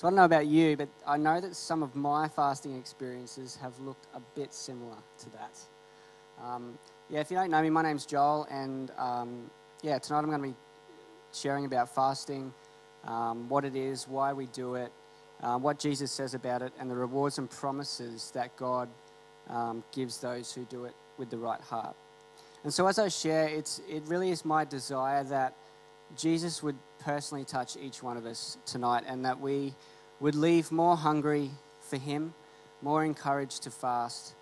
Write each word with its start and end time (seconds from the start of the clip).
So 0.00 0.06
I 0.06 0.10
don't 0.12 0.16
know 0.16 0.24
about 0.24 0.46
you, 0.46 0.78
but 0.78 0.88
I 1.06 1.18
know 1.18 1.42
that 1.42 1.54
some 1.54 1.82
of 1.82 1.94
my 1.94 2.26
fasting 2.26 2.74
experiences 2.74 3.58
have 3.60 3.78
looked 3.80 4.06
a 4.14 4.20
bit 4.34 4.54
similar 4.54 4.96
to 5.18 5.30
that. 5.32 5.58
Um, 6.42 6.78
yeah, 7.10 7.20
if 7.20 7.30
you 7.30 7.36
don't 7.36 7.50
know 7.50 7.60
me, 7.60 7.68
my 7.68 7.82
name's 7.82 8.06
Joel, 8.06 8.46
and 8.50 8.90
um, 8.96 9.50
yeah, 9.82 9.98
tonight 9.98 10.20
I'm 10.20 10.30
going 10.30 10.40
to 10.40 10.48
be 10.48 10.54
sharing 11.34 11.66
about 11.66 11.94
fasting, 11.94 12.50
um, 13.04 13.46
what 13.50 13.66
it 13.66 13.76
is, 13.76 14.08
why 14.08 14.32
we 14.32 14.46
do 14.46 14.76
it, 14.76 14.90
uh, 15.42 15.58
what 15.58 15.78
Jesus 15.78 16.10
says 16.10 16.32
about 16.32 16.62
it, 16.62 16.72
and 16.80 16.90
the 16.90 16.96
rewards 16.96 17.36
and 17.36 17.50
promises 17.50 18.30
that 18.30 18.56
God 18.56 18.88
um, 19.50 19.84
gives 19.92 20.16
those 20.16 20.50
who 20.50 20.64
do 20.64 20.86
it 20.86 20.94
with 21.18 21.28
the 21.28 21.36
right 21.36 21.60
heart. 21.60 21.94
And 22.64 22.72
so, 22.72 22.86
as 22.86 22.98
I 22.98 23.08
share, 23.08 23.48
it's, 23.48 23.82
it 23.86 24.02
really 24.06 24.30
is 24.30 24.46
my 24.46 24.64
desire 24.64 25.24
that 25.24 25.54
Jesus 26.16 26.62
would 26.62 26.76
personally 26.98 27.44
touch 27.44 27.76
each 27.76 28.02
one 28.02 28.16
of 28.16 28.26
us 28.26 28.58
tonight 28.66 29.04
and 29.06 29.24
that 29.24 29.40
we 29.40 29.74
would 30.20 30.34
leave 30.34 30.70
more 30.70 30.96
hungry 30.96 31.50
for 31.80 31.96
Him, 31.96 32.34
more 32.82 33.04
encouraged 33.04 33.62
to 33.64 33.70
fast, 33.70 34.34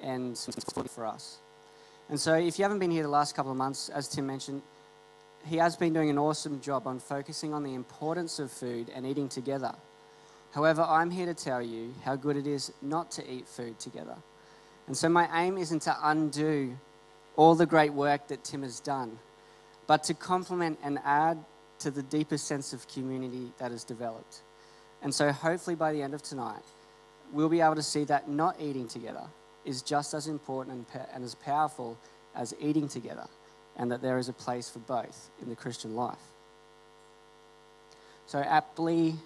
and 0.00 0.38
for 0.88 1.06
us. 1.06 1.38
And 2.08 2.20
so, 2.20 2.34
if 2.34 2.58
you 2.58 2.64
haven't 2.64 2.78
been 2.78 2.90
here 2.90 3.02
the 3.02 3.08
last 3.08 3.34
couple 3.34 3.50
of 3.50 3.56
months, 3.56 3.88
as 3.88 4.08
Tim 4.08 4.26
mentioned, 4.26 4.62
he 5.46 5.56
has 5.56 5.76
been 5.76 5.92
doing 5.92 6.10
an 6.10 6.18
awesome 6.18 6.60
job 6.60 6.86
on 6.86 6.98
focusing 6.98 7.52
on 7.52 7.62
the 7.62 7.74
importance 7.74 8.38
of 8.38 8.50
food 8.50 8.90
and 8.94 9.06
eating 9.06 9.28
together. 9.28 9.74
However, 10.52 10.82
I'm 10.82 11.10
here 11.10 11.26
to 11.26 11.34
tell 11.34 11.60
you 11.60 11.94
how 12.04 12.16
good 12.16 12.36
it 12.36 12.46
is 12.46 12.72
not 12.80 13.10
to 13.12 13.30
eat 13.30 13.46
food 13.48 13.78
together. 13.78 14.16
And 14.86 14.96
so, 14.96 15.08
my 15.08 15.28
aim 15.42 15.58
isn't 15.58 15.82
to 15.82 15.96
undo 16.02 16.76
all 17.36 17.54
the 17.54 17.66
great 17.66 17.92
work 17.92 18.28
that 18.28 18.44
Tim 18.44 18.62
has 18.62 18.80
done, 18.80 19.18
but 19.86 20.04
to 20.04 20.14
complement 20.14 20.78
and 20.82 20.98
add 21.04 21.38
to 21.80 21.90
the 21.90 22.02
deepest 22.02 22.46
sense 22.46 22.72
of 22.72 22.88
community 22.88 23.52
that 23.58 23.70
has 23.70 23.84
developed. 23.84 24.40
And 25.02 25.14
so, 25.14 25.32
hopefully, 25.32 25.76
by 25.76 25.92
the 25.92 26.02
end 26.02 26.14
of 26.14 26.22
tonight, 26.22 26.62
we'll 27.32 27.48
be 27.48 27.60
able 27.60 27.74
to 27.74 27.82
see 27.82 28.04
that 28.04 28.28
not 28.28 28.60
eating 28.60 28.88
together 28.88 29.24
is 29.64 29.82
just 29.82 30.14
as 30.14 30.26
important 30.26 30.86
and, 30.92 31.02
and 31.14 31.24
as 31.24 31.34
powerful 31.34 31.98
as 32.34 32.54
eating 32.60 32.88
together, 32.88 33.26
and 33.76 33.90
that 33.90 34.02
there 34.02 34.18
is 34.18 34.28
a 34.28 34.32
place 34.32 34.68
for 34.70 34.78
both 34.80 35.30
in 35.42 35.48
the 35.48 35.56
Christian 35.56 35.94
life. 35.94 36.18
So, 38.26 38.38
aptly, 38.38 39.16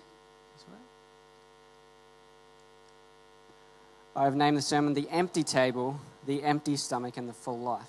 I've 4.16 4.34
named 4.34 4.56
the 4.56 4.62
sermon 4.62 4.94
The 4.94 5.08
Empty 5.11 5.44
Table, 5.44 6.00
the 6.27 6.42
Empty 6.42 6.77
Stomach, 6.77 7.16
and 7.16 7.28
the 7.28 7.33
Full 7.33 7.61
Life. 7.61 7.86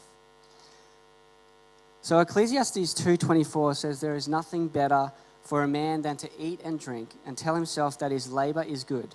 So 2.09 2.17
Ecclesiastes 2.21 2.95
2:24 2.95 3.75
says 3.75 3.99
there 3.99 4.15
is 4.15 4.27
nothing 4.27 4.67
better 4.67 5.11
for 5.43 5.61
a 5.61 5.67
man 5.67 6.01
than 6.01 6.17
to 6.17 6.29
eat 6.39 6.59
and 6.63 6.79
drink 6.79 7.13
and 7.23 7.37
tell 7.37 7.53
himself 7.53 7.99
that 7.99 8.09
his 8.09 8.31
labor 8.31 8.63
is 8.63 8.83
good. 8.83 9.13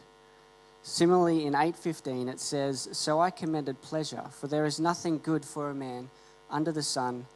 Similarly 0.84 1.44
in 1.44 1.56
8:15 1.56 2.28
it 2.28 2.38
says, 2.38 2.88
"So 2.92 3.20
I 3.20 3.32
commended 3.32 3.82
pleasure, 3.82 4.26
for 4.30 4.46
there 4.46 4.64
is 4.64 4.78
nothing 4.78 5.18
good 5.18 5.44
for 5.44 5.70
a 5.70 5.74
man 5.74 6.08
under 6.48 6.70
the 6.70 6.84
sun 6.84 7.26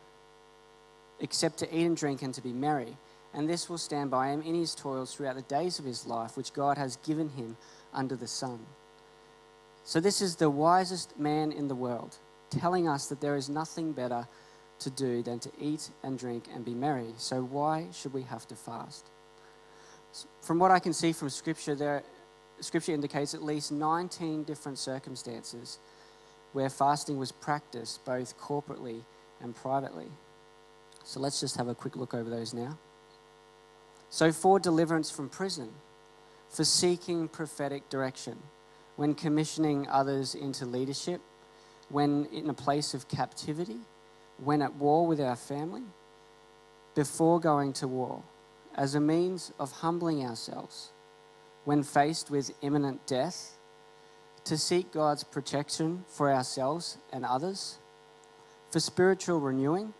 except 1.19 1.59
to 1.59 1.77
eat 1.77 1.87
and 1.87 1.97
drink 1.97 2.23
and 2.23 2.33
to 2.35 2.41
be 2.41 2.53
merry, 2.53 2.97
and 3.35 3.49
this 3.49 3.69
will 3.69 3.79
stand 3.79 4.13
by 4.13 4.29
him 4.29 4.43
in 4.43 4.55
his 4.55 4.77
toils 4.77 5.13
throughout 5.13 5.35
the 5.35 5.43
days 5.43 5.81
of 5.81 5.85
his 5.85 6.07
life 6.07 6.37
which 6.37 6.53
God 6.53 6.79
has 6.79 6.99
given 7.03 7.31
him 7.31 7.57
under 7.93 8.15
the 8.15 8.29
sun." 8.29 8.65
So 9.85 9.99
this 9.99 10.23
is 10.23 10.37
the 10.37 10.51
wisest 10.51 11.19
man 11.19 11.51
in 11.51 11.67
the 11.67 11.75
world 11.75 12.19
telling 12.49 12.87
us 12.87 13.09
that 13.09 13.21
there 13.21 13.35
is 13.35 13.49
nothing 13.49 13.91
better 13.91 14.29
to 14.81 14.91
do 14.91 15.23
than 15.23 15.39
to 15.41 15.51
eat 15.61 15.91
and 16.03 16.19
drink 16.19 16.45
and 16.55 16.65
be 16.65 16.75
merry. 16.75 17.13
So 17.17 17.43
why 17.43 17.87
should 17.93 18.13
we 18.13 18.23
have 18.23 18.47
to 18.49 18.55
fast? 18.55 19.07
From 20.41 20.59
what 20.59 20.71
I 20.71 20.79
can 20.79 20.93
see 20.93 21.13
from 21.13 21.31
Scripture, 21.31 21.75
there, 21.75 22.03
Scripture 22.61 22.93
indicates 22.93 23.35
at 23.35 23.43
least 23.43 23.73
19 23.73 24.45
different 24.45 24.79
circumstances 24.79 25.79
where 26.53 26.71
fasting 26.71 27.19
was 27.19 27.31
practiced 27.31 28.05
both 28.05 28.39
corporately 28.39 29.03
and 29.41 29.55
privately. 29.55 30.07
So 31.05 31.21
let's 31.21 31.41
just 31.41 31.57
have 31.57 31.69
a 31.69 31.75
quick 31.75 31.97
look 31.97 32.15
over 32.15 32.29
those 32.29 32.55
now. 32.55 32.79
So, 34.11 34.33
for 34.33 34.59
deliverance 34.59 35.11
from 35.11 35.29
prison, 35.29 35.69
for 36.49 36.65
seeking 36.65 37.29
prophetic 37.29 37.89
direction, 37.91 38.39
when 38.97 39.15
commissioning 39.15 39.87
others 39.89 40.35
into 40.35 40.65
leadership, 40.65 41.21
when 41.91 42.27
in 42.33 42.49
a 42.49 42.55
place 42.55 42.95
of 42.95 43.09
captivity, 43.09 43.81
when 44.43 44.63
at 44.63 44.75
war 44.77 45.07
with 45.07 45.21
our 45.21 45.37
family, 45.37 45.83
before 46.95 47.41
going 47.41 47.73
to 47.75 47.89
war, 47.89 48.23
as 48.75 48.95
a 48.95 49.01
means 49.01 49.53
of 49.59 49.71
humbling 49.73 50.25
ourselves, 50.25 50.91
when 51.65 51.83
faced 51.83 52.31
with 52.31 52.51
imminent 52.63 53.07
death, 53.07 53.57
to 54.45 54.57
seek 54.57 54.93
God's 54.93 55.25
protection 55.25 56.05
for 56.09 56.33
ourselves 56.33 56.99
and 57.13 57.25
others, 57.25 57.79
for 58.71 58.81
spiritual 58.81 59.41
renewing, 59.41 59.93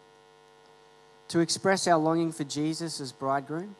to 1.29 1.41
express 1.41 1.87
our 1.87 1.99
longing 1.99 2.33
for 2.33 2.45
Jesus 2.45 3.01
as 3.01 3.13
bridegroom, 3.13 3.77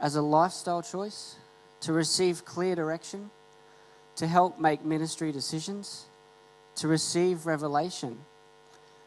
as 0.00 0.16
a 0.16 0.22
lifestyle 0.22 0.82
choice, 0.82 1.36
to 1.80 1.92
receive 1.92 2.44
clear 2.44 2.74
direction, 2.74 3.30
to 4.16 4.26
help 4.26 4.58
make 4.58 4.84
ministry 4.84 5.32
decisions, 5.32 6.06
to 6.74 6.88
receive 6.88 7.46
revelation 7.46 8.18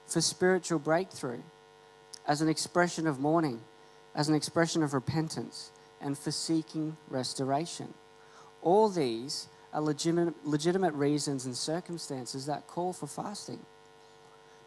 for 0.07 0.21
spiritual 0.21 0.79
breakthrough, 0.79 1.41
as 2.27 2.41
an 2.41 2.49
expression 2.49 3.07
of 3.07 3.19
mourning, 3.19 3.61
as 4.15 4.29
an 4.29 4.35
expression 4.35 4.83
of 4.83 4.93
repentance, 4.93 5.71
and 6.01 6.17
for 6.17 6.31
seeking 6.31 6.97
restoration. 7.09 7.93
All 8.61 8.89
these 8.89 9.47
are 9.73 9.81
legitimate, 9.81 10.33
legitimate 10.45 10.93
reasons 10.93 11.45
and 11.45 11.55
circumstances 11.55 12.45
that 12.45 12.67
call 12.67 12.93
for 12.93 13.07
fasting. 13.07 13.59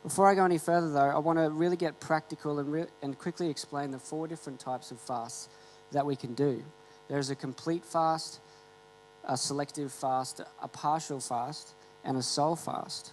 Before 0.02 0.30
I 0.30 0.34
go 0.34 0.44
any 0.44 0.58
further, 0.58 0.90
though, 0.90 1.10
I 1.10 1.18
want 1.18 1.38
to 1.38 1.50
really 1.50 1.76
get 1.76 1.98
practical 1.98 2.58
and, 2.60 2.72
re- 2.72 2.86
and 3.02 3.18
quickly 3.18 3.50
explain 3.50 3.90
the 3.90 3.98
four 3.98 4.28
different 4.28 4.60
types 4.60 4.90
of 4.90 5.00
fasts 5.00 5.48
that 5.92 6.06
we 6.06 6.14
can 6.14 6.34
do. 6.34 6.62
There's 7.08 7.30
a 7.30 7.34
complete 7.34 7.84
fast, 7.84 8.40
a 9.24 9.36
selective 9.36 9.92
fast, 9.92 10.40
a 10.62 10.68
partial 10.68 11.20
fast, 11.20 11.74
and 12.04 12.16
a 12.16 12.22
soul 12.22 12.54
fast. 12.54 13.12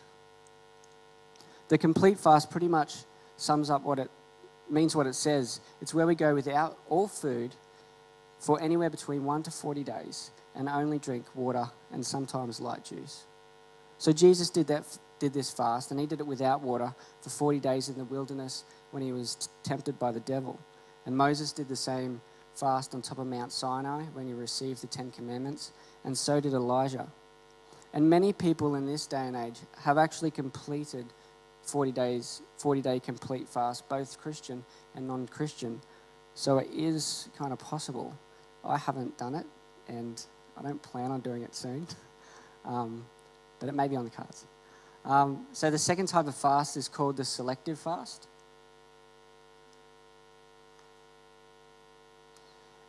The 1.69 1.77
complete 1.77 2.19
fast 2.19 2.51
pretty 2.51 2.67
much 2.67 2.93
sums 3.37 3.69
up 3.69 3.83
what 3.83 3.99
it 3.99 4.11
means 4.69 4.95
what 4.95 5.07
it 5.07 5.15
says. 5.15 5.59
It's 5.81 5.93
where 5.93 6.07
we 6.07 6.15
go 6.15 6.33
without 6.33 6.77
all 6.89 7.07
food 7.07 7.55
for 8.39 8.61
anywhere 8.61 8.89
between 8.89 9.23
1 9.23 9.43
to 9.43 9.51
40 9.51 9.83
days 9.83 10.31
and 10.55 10.69
only 10.69 10.99
drink 10.99 11.25
water 11.35 11.69
and 11.91 12.05
sometimes 12.05 12.59
light 12.59 12.85
juice. 12.85 13.25
So 13.97 14.11
Jesus 14.11 14.49
did 14.49 14.67
that 14.67 14.85
did 15.17 15.33
this 15.33 15.49
fast 15.49 15.91
and 15.91 15.99
he 15.99 16.05
did 16.05 16.19
it 16.19 16.27
without 16.27 16.61
water 16.61 16.93
for 17.21 17.29
40 17.29 17.59
days 17.61 17.87
in 17.87 17.97
the 17.97 18.03
wilderness 18.03 18.65
when 18.91 19.01
he 19.01 19.13
was 19.13 19.47
tempted 19.63 19.97
by 19.97 20.11
the 20.11 20.19
devil. 20.19 20.59
And 21.05 21.15
Moses 21.15 21.53
did 21.53 21.69
the 21.69 21.75
same 21.75 22.21
fast 22.53 22.93
on 22.93 23.01
top 23.01 23.19
of 23.19 23.27
Mount 23.27 23.51
Sinai 23.51 24.03
when 24.13 24.27
he 24.27 24.33
received 24.33 24.81
the 24.81 24.87
10 24.87 25.11
commandments 25.11 25.71
and 26.03 26.17
so 26.17 26.39
did 26.39 26.53
Elijah. 26.53 27.07
And 27.93 28.09
many 28.09 28.33
people 28.33 28.75
in 28.75 28.85
this 28.85 29.07
day 29.07 29.25
and 29.25 29.37
age 29.37 29.59
have 29.83 29.97
actually 29.97 30.31
completed 30.31 31.05
40 31.65 31.91
days, 31.91 32.41
40 32.57 32.81
day 32.81 32.99
complete 32.99 33.47
fast, 33.47 33.87
both 33.89 34.19
Christian 34.19 34.63
and 34.95 35.07
non 35.07 35.27
Christian. 35.27 35.81
So 36.33 36.57
it 36.57 36.69
is 36.73 37.29
kind 37.37 37.53
of 37.53 37.59
possible. 37.59 38.15
I 38.63 38.77
haven't 38.77 39.17
done 39.17 39.35
it, 39.35 39.45
and 39.87 40.21
I 40.57 40.61
don't 40.61 40.81
plan 40.81 41.11
on 41.11 41.21
doing 41.21 41.43
it 41.43 41.55
soon, 41.55 41.87
um, 42.65 43.05
but 43.59 43.69
it 43.69 43.73
may 43.73 43.87
be 43.87 43.95
on 43.95 44.03
the 44.03 44.09
cards. 44.09 44.45
Um, 45.05 45.45
so 45.53 45.69
the 45.69 45.77
second 45.77 46.07
type 46.07 46.27
of 46.27 46.35
fast 46.35 46.77
is 46.77 46.87
called 46.87 47.17
the 47.17 47.25
selective 47.25 47.77
fast. 47.79 48.27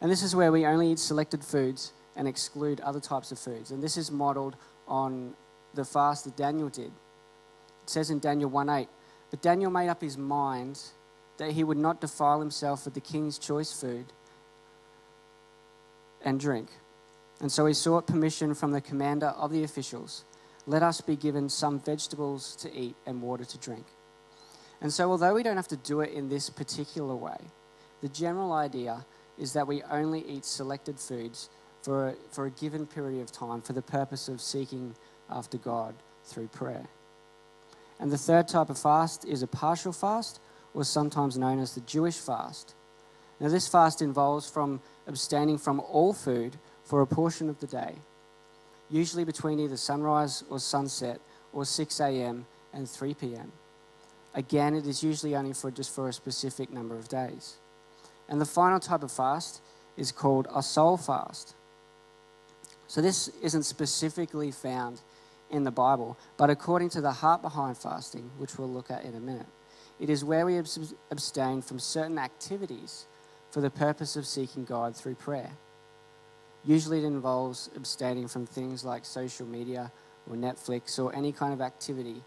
And 0.01 0.11
this 0.11 0.23
is 0.23 0.35
where 0.35 0.53
we 0.53 0.67
only 0.67 0.93
eat 0.93 0.99
selected 0.99 1.45
foods 1.45 1.93
and 2.17 2.27
exclude 2.27 2.81
other 2.81 3.01
types 3.01 3.33
of 3.33 3.39
foods. 3.39 3.71
And 3.71 3.83
this 3.83 3.97
is 3.97 4.11
modeled 4.11 4.57
on 4.89 5.35
the 5.75 5.85
fast 5.85 6.25
that 6.25 6.37
Daniel 6.37 6.69
did. 6.69 6.93
It 7.87 7.91
says 7.91 8.11
in 8.11 8.19
Daniel 8.19 8.51
1:8, 8.51 8.89
but 9.31 9.41
Daniel 9.43 9.71
made 9.71 9.89
up 9.89 10.01
his 10.01 10.19
mind 10.19 10.83
that 11.37 11.53
he 11.53 11.63
would 11.63 11.79
not 11.79 12.01
defile 12.01 12.41
himself 12.41 12.85
with 12.85 12.95
the 12.95 13.01
king's 13.01 13.39
choice 13.39 13.73
food 13.73 14.07
and 16.21 16.41
drink. 16.41 16.69
And 17.41 17.53
so 17.53 17.65
he 17.65 17.75
sought 17.75 18.09
permission 18.09 18.55
from 18.55 18.73
the 18.73 18.81
commander 18.81 19.29
of 19.29 19.53
the 19.53 19.63
officials. 19.63 20.25
Let 20.67 20.83
us 20.83 21.01
be 21.01 21.15
given 21.15 21.49
some 21.49 21.79
vegetables 21.79 22.57
to 22.57 22.75
eat 22.75 22.97
and 23.07 23.23
water 23.23 23.45
to 23.45 23.59
drink. 23.59 23.87
And 24.81 24.93
so, 24.93 25.09
although 25.13 25.35
we 25.35 25.45
don't 25.45 25.55
have 25.55 25.69
to 25.69 25.77
do 25.77 26.01
it 26.01 26.13
in 26.13 26.29
this 26.29 26.51
particular 26.51 27.15
way, 27.15 27.39
the 28.01 28.09
general 28.09 28.53
idea 28.53 29.07
is 29.39 29.53
that 29.53 29.69
we 29.69 29.85
only 29.85 30.23
eat 30.27 30.45
selected 30.45 30.99
foods 30.99 31.51
for 31.83 32.09
a, 32.09 32.15
for 32.33 32.47
a 32.47 32.51
given 32.51 32.85
period 32.85 33.21
of 33.21 33.31
time 33.31 33.61
for 33.61 33.75
the 33.75 33.83
purpose 33.83 34.27
of 34.27 34.41
seeking 34.41 34.97
after 35.31 35.57
God 35.57 35.95
through 36.25 36.49
prayer. 36.49 36.89
And 37.99 38.11
the 38.11 38.19
third 38.19 38.49
type 38.49 38.71
of 38.71 38.79
fast 38.79 39.25
is 39.25 39.43
a 39.43 39.47
partial 39.47 39.93
fast, 39.93 40.41
or 40.75 40.85
sometimes 40.85 41.39
known 41.39 41.59
as 41.59 41.75
the 41.75 41.81
Jewish 41.83 42.17
fast. 42.17 42.75
Now, 43.41 43.49
this 43.49 43.69
fast 43.69 44.03
involves 44.03 44.49
from 44.49 44.81
abstaining 45.07 45.59
from 45.59 45.81
all 45.81 46.13
food 46.13 46.57
for 46.85 47.01
a 47.01 47.07
portion 47.07 47.49
of 47.49 47.61
the 47.61 47.67
day, 47.67 47.95
usually 48.91 49.25
between 49.25 49.59
either 49.59 49.77
sunrise 49.77 50.45
or 50.49 50.59
sunset 50.59 51.21
or 51.53 51.65
6 51.65 52.01
a.m. 52.01 52.47
and 52.73 52.89
3 52.89 53.15
p.m. 53.15 53.53
Again, 54.35 54.75
it 54.75 54.87
is 54.87 55.03
usually 55.03 55.35
only 55.35 55.55
for 55.55 55.71
just 55.71 55.95
for 55.95 56.09
a 56.09 56.13
specific 56.13 56.71
number 56.71 56.97
of 56.97 57.09
days. 57.09 57.57
And 58.29 58.41
the 58.41 58.47
final 58.47 58.81
type 58.81 59.03
of 59.03 59.11
fast 59.11 59.63
is 59.97 60.13
called 60.13 60.47
a 60.55 60.63
soul 60.63 60.97
fast. 60.97 61.55
So 62.87 63.01
this 63.01 63.29
isn't 63.43 63.65
specifically 63.65 64.51
found 64.51 65.01
in 65.51 65.65
the 65.65 65.71
Bible, 65.71 66.19
but 66.37 66.51
according 66.51 66.91
to 66.91 67.01
the 67.01 67.13
heart 67.13 67.43
behind 67.43 67.79
fasting, 67.79 68.31
which 68.39 68.59
we'll 68.59 68.69
look 68.69 68.91
at 68.91 69.05
in 69.05 69.15
a 69.15 69.21
minute, 69.21 69.47
it 69.99 70.11
is 70.11 70.25
where 70.25 70.45
we 70.45 70.59
abstain 70.59 71.63
from 71.63 71.79
certain 71.79 72.19
activities 72.19 73.07
for 73.51 73.61
the 73.61 73.71
purpose 73.71 74.17
of 74.17 74.27
seeking 74.27 74.65
God 74.65 74.95
through 74.95 75.15
prayer. 75.15 75.53
Usually, 76.65 76.99
it 76.99 77.05
involves 77.05 77.71
abstaining 77.77 78.29
from 78.29 78.45
things 78.45 78.85
like 78.85 79.05
social 79.05 79.47
media 79.47 79.93
or 80.29 80.37
Netflix 80.37 80.99
or 81.03 81.15
any 81.15 81.33
kind 81.33 81.53
of 81.53 81.61
activity. 81.61 82.23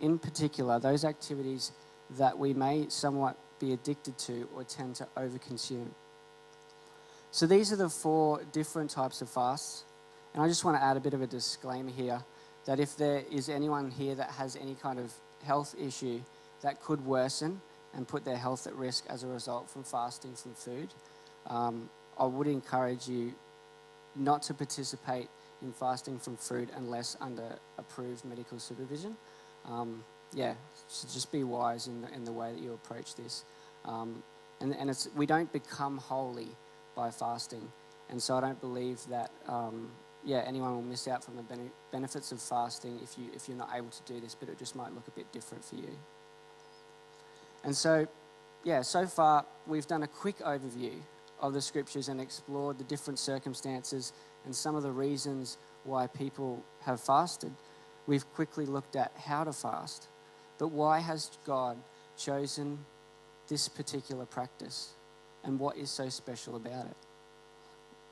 In 0.00 0.18
particular, 0.18 0.80
those 0.80 1.04
activities 1.04 1.70
that 2.18 2.38
we 2.38 2.54
may 2.54 2.86
somewhat 2.88 3.36
be 3.60 3.72
addicted 3.72 4.18
to 4.18 4.48
or 4.56 4.64
tend 4.64 4.96
to 4.96 5.06
overconsume. 5.16 5.90
So, 7.30 7.46
these 7.46 7.72
are 7.72 7.76
the 7.76 7.90
four 7.90 8.42
different 8.52 8.90
types 8.90 9.20
of 9.20 9.28
fasts. 9.28 9.84
And 10.32 10.42
I 10.42 10.48
just 10.48 10.64
want 10.64 10.78
to 10.78 10.82
add 10.82 10.96
a 10.96 11.00
bit 11.00 11.14
of 11.14 11.22
a 11.22 11.26
disclaimer 11.26 11.90
here 11.90 12.24
that 12.66 12.80
if 12.80 12.96
there 12.96 13.22
is 13.30 13.48
anyone 13.48 13.90
here 13.90 14.14
that 14.14 14.30
has 14.30 14.56
any 14.56 14.74
kind 14.74 14.98
of 14.98 15.12
health 15.44 15.74
issue 15.78 16.20
that 16.62 16.82
could 16.82 17.04
worsen 17.04 17.60
and 17.94 18.08
put 18.08 18.24
their 18.24 18.36
health 18.36 18.66
at 18.66 18.74
risk 18.74 19.04
as 19.08 19.22
a 19.22 19.26
result 19.26 19.70
from 19.70 19.84
fasting 19.84 20.34
from 20.34 20.54
food, 20.54 20.88
um, 21.46 21.88
I 22.18 22.24
would 22.24 22.46
encourage 22.46 23.08
you 23.08 23.34
not 24.16 24.42
to 24.44 24.54
participate 24.54 25.28
in 25.62 25.72
fasting 25.72 26.18
from 26.18 26.36
food 26.36 26.70
unless 26.76 27.16
under 27.20 27.58
approved 27.78 28.24
medical 28.24 28.58
supervision. 28.58 29.16
Um, 29.66 30.04
yeah, 30.32 30.54
so 30.88 31.08
just 31.12 31.30
be 31.30 31.44
wise 31.44 31.86
in 31.86 32.02
the, 32.02 32.12
in 32.12 32.24
the 32.24 32.32
way 32.32 32.52
that 32.52 32.60
you 32.60 32.72
approach 32.72 33.14
this. 33.14 33.44
Um, 33.84 34.22
and 34.60 34.74
and 34.76 34.88
it's, 34.90 35.08
we 35.16 35.26
don't 35.26 35.52
become 35.52 35.98
holy 35.98 36.48
by 36.94 37.10
fasting. 37.10 37.72
And 38.10 38.22
so 38.22 38.36
I 38.36 38.40
don't 38.40 38.60
believe 38.60 39.00
that, 39.10 39.30
um, 39.48 39.90
yeah, 40.24 40.42
anyone 40.46 40.74
will 40.74 40.82
miss 40.82 41.06
out 41.06 41.22
from 41.22 41.36
the 41.36 41.44
benefits 41.92 42.32
of 42.32 42.40
fasting 42.40 42.98
if, 43.02 43.18
you, 43.18 43.26
if 43.34 43.48
you're 43.48 43.58
not 43.58 43.70
able 43.74 43.90
to 43.90 44.12
do 44.12 44.20
this, 44.20 44.34
but 44.34 44.48
it 44.48 44.58
just 44.58 44.74
might 44.74 44.94
look 44.94 45.06
a 45.06 45.10
bit 45.10 45.30
different 45.32 45.64
for 45.64 45.76
you. 45.76 45.90
And 47.62 47.76
so, 47.76 48.06
yeah, 48.64 48.82
so 48.82 49.06
far 49.06 49.44
we've 49.66 49.86
done 49.86 50.02
a 50.02 50.08
quick 50.08 50.38
overview 50.38 50.94
of 51.40 51.52
the 51.52 51.60
scriptures 51.60 52.08
and 52.08 52.20
explored 52.20 52.78
the 52.78 52.84
different 52.84 53.18
circumstances 53.18 54.12
and 54.44 54.54
some 54.54 54.74
of 54.74 54.82
the 54.82 54.90
reasons 54.90 55.58
why 55.84 56.06
people 56.06 56.64
have 56.82 57.00
fasted. 57.00 57.52
We've 58.06 58.30
quickly 58.34 58.66
looked 58.66 58.96
at 58.96 59.12
how 59.16 59.44
to 59.44 59.52
fast. 59.52 60.08
But 60.58 60.68
why 60.68 61.00
has 61.00 61.36
God 61.44 61.76
chosen 62.16 62.78
this 63.48 63.68
particular 63.68 64.24
practice? 64.24 64.92
And 65.42 65.58
what 65.58 65.76
is 65.76 65.90
so 65.90 66.08
special 66.08 66.56
about 66.56 66.86
it? 66.86 66.96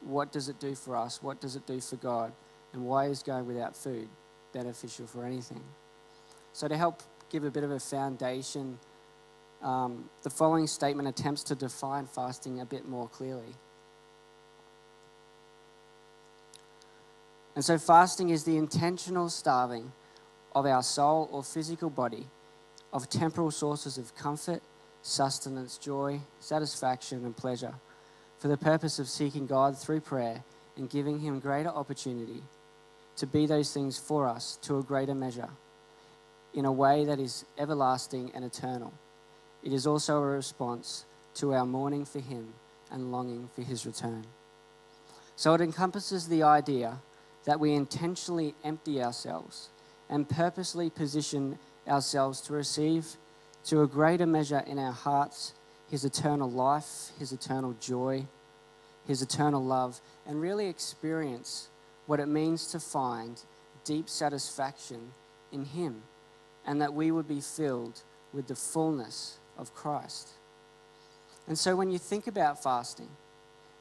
What 0.04 0.32
does 0.32 0.48
it 0.48 0.58
do 0.58 0.74
for 0.74 0.96
us? 0.96 1.22
What 1.22 1.40
does 1.40 1.56
it 1.56 1.66
do 1.66 1.80
for 1.80 1.96
God? 1.96 2.32
And 2.72 2.84
why 2.84 3.06
is 3.06 3.22
going 3.22 3.46
without 3.46 3.76
food 3.76 4.08
beneficial 4.52 5.06
for 5.06 5.24
anything? 5.24 5.62
So, 6.52 6.68
to 6.68 6.76
help 6.76 7.02
give 7.30 7.44
a 7.44 7.50
bit 7.50 7.64
of 7.64 7.70
a 7.70 7.80
foundation 7.80 8.78
um, 9.62 10.08
the 10.22 10.30
following 10.30 10.66
statement 10.66 11.08
attempts 11.08 11.44
to 11.44 11.54
define 11.54 12.06
fasting 12.06 12.60
a 12.60 12.66
bit 12.66 12.88
more 12.88 13.08
clearly. 13.08 13.54
And 17.54 17.64
so, 17.64 17.78
fasting 17.78 18.30
is 18.30 18.44
the 18.44 18.56
intentional 18.56 19.28
starving 19.28 19.92
of 20.54 20.66
our 20.66 20.82
soul 20.82 21.28
or 21.30 21.42
physical 21.42 21.90
body 21.90 22.26
of 22.92 23.08
temporal 23.08 23.50
sources 23.50 23.98
of 23.98 24.14
comfort, 24.14 24.62
sustenance, 25.02 25.78
joy, 25.78 26.20
satisfaction, 26.40 27.24
and 27.24 27.36
pleasure 27.36 27.74
for 28.42 28.48
the 28.48 28.56
purpose 28.56 28.98
of 28.98 29.08
seeking 29.08 29.46
God 29.46 29.78
through 29.78 30.00
prayer 30.00 30.42
and 30.76 30.90
giving 30.90 31.20
Him 31.20 31.38
greater 31.38 31.68
opportunity 31.68 32.42
to 33.14 33.24
be 33.24 33.46
those 33.46 33.72
things 33.72 34.00
for 34.00 34.26
us 34.26 34.58
to 34.62 34.78
a 34.78 34.82
greater 34.82 35.14
measure 35.14 35.48
in 36.52 36.64
a 36.64 36.72
way 36.72 37.04
that 37.04 37.20
is 37.20 37.44
everlasting 37.56 38.32
and 38.34 38.44
eternal. 38.44 38.92
It 39.62 39.72
is 39.72 39.86
also 39.86 40.16
a 40.16 40.26
response 40.26 41.04
to 41.36 41.54
our 41.54 41.64
mourning 41.64 42.04
for 42.04 42.18
Him 42.18 42.52
and 42.90 43.12
longing 43.12 43.48
for 43.54 43.62
His 43.62 43.86
return. 43.86 44.24
So 45.36 45.54
it 45.54 45.60
encompasses 45.60 46.26
the 46.26 46.42
idea 46.42 46.98
that 47.44 47.60
we 47.60 47.74
intentionally 47.74 48.56
empty 48.64 49.00
ourselves 49.00 49.68
and 50.10 50.28
purposely 50.28 50.90
position 50.90 51.60
ourselves 51.86 52.40
to 52.40 52.54
receive 52.54 53.06
to 53.66 53.82
a 53.82 53.86
greater 53.86 54.26
measure 54.26 54.64
in 54.66 54.80
our 54.80 54.90
hearts 54.90 55.52
His 55.92 56.06
eternal 56.06 56.50
life, 56.50 57.10
His 57.18 57.32
eternal 57.32 57.76
joy, 57.78 58.24
His 59.06 59.20
eternal 59.20 59.62
love, 59.62 60.00
and 60.26 60.40
really 60.40 60.66
experience 60.66 61.68
what 62.06 62.18
it 62.18 62.28
means 62.28 62.68
to 62.68 62.80
find 62.80 63.38
deep 63.84 64.08
satisfaction 64.08 65.10
in 65.52 65.66
Him, 65.66 66.02
and 66.66 66.80
that 66.80 66.94
we 66.94 67.10
would 67.10 67.28
be 67.28 67.42
filled 67.42 68.00
with 68.32 68.46
the 68.46 68.54
fullness 68.54 69.36
of 69.58 69.74
Christ. 69.74 70.30
And 71.46 71.58
so 71.58 71.76
when 71.76 71.90
you 71.90 71.98
think 71.98 72.26
about 72.26 72.62
fasting, 72.62 73.10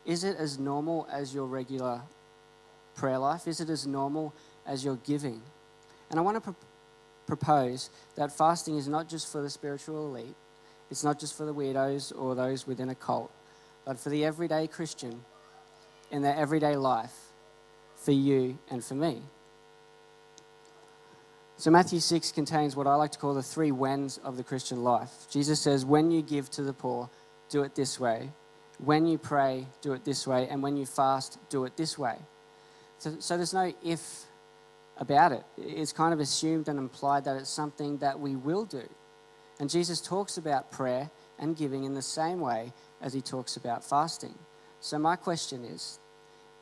is 0.05 0.25
it 0.25 0.35
as 0.35 0.59
normal 0.59 1.07
as 1.09 1.33
your 1.33 1.45
regular 1.45 2.01
prayer 2.93 3.19
life? 3.19 3.47
Is 3.47 3.61
it 3.61 3.69
as 3.69 3.87
normal 3.87 4.33
as 4.65 4.83
your 4.83 4.97
giving? 4.97 5.41
And 6.09 6.19
I 6.19 6.23
want 6.23 6.35
to 6.35 6.41
pro- 6.41 6.55
propose 7.25 7.89
that 8.17 8.37
fasting 8.37 8.75
is 8.75 8.89
not 8.89 9.07
just 9.07 9.31
for 9.31 9.41
the 9.41 9.49
spiritual 9.49 10.07
elite, 10.07 10.35
it's 10.91 11.03
not 11.03 11.19
just 11.19 11.35
for 11.35 11.45
the 11.45 11.53
weirdos 11.53 12.11
or 12.15 12.35
those 12.35 12.67
within 12.67 12.89
a 12.89 12.95
cult, 12.95 13.31
but 13.85 13.97
for 13.97 14.09
the 14.09 14.25
everyday 14.25 14.67
Christian 14.67 15.21
in 16.11 16.21
their 16.21 16.35
everyday 16.35 16.75
life, 16.75 17.15
for 17.95 18.11
you 18.11 18.59
and 18.69 18.83
for 18.83 18.95
me. 18.95 19.21
So, 21.55 21.71
Matthew 21.71 21.99
6 21.99 22.31
contains 22.31 22.75
what 22.75 22.87
I 22.87 22.95
like 22.95 23.11
to 23.11 23.19
call 23.19 23.33
the 23.33 23.43
three 23.43 23.71
whens 23.71 24.19
of 24.23 24.35
the 24.35 24.43
Christian 24.43 24.83
life. 24.83 25.11
Jesus 25.29 25.61
says, 25.61 25.85
When 25.85 26.11
you 26.11 26.21
give 26.21 26.49
to 26.51 26.63
the 26.63 26.73
poor, 26.73 27.09
do 27.49 27.63
it 27.63 27.75
this 27.75 27.99
way. 27.99 28.31
When 28.79 29.05
you 29.05 29.17
pray, 29.17 29.67
do 29.81 29.93
it 29.93 30.03
this 30.03 30.25
way. 30.25 30.47
And 30.49 30.63
when 30.63 30.75
you 30.75 30.85
fast, 30.85 31.37
do 31.49 31.65
it 31.65 31.77
this 31.77 31.97
way. 31.97 32.17
So, 32.97 33.15
so 33.19 33.37
there's 33.37 33.53
no 33.53 33.71
if 33.83 34.23
about 34.97 35.31
it. 35.31 35.43
It's 35.57 35.93
kind 35.93 36.13
of 36.13 36.19
assumed 36.19 36.67
and 36.67 36.79
implied 36.79 37.25
that 37.25 37.37
it's 37.37 37.49
something 37.49 37.99
that 37.99 38.19
we 38.19 38.35
will 38.35 38.65
do. 38.65 38.87
And 39.61 39.69
Jesus 39.69 40.01
talks 40.01 40.39
about 40.39 40.71
prayer 40.71 41.11
and 41.37 41.55
giving 41.55 41.83
in 41.83 41.93
the 41.93 42.01
same 42.01 42.39
way 42.39 42.73
as 42.99 43.13
he 43.13 43.21
talks 43.21 43.55
about 43.55 43.83
fasting. 43.83 44.33
So, 44.79 44.97
my 44.97 45.15
question 45.15 45.63
is 45.63 45.99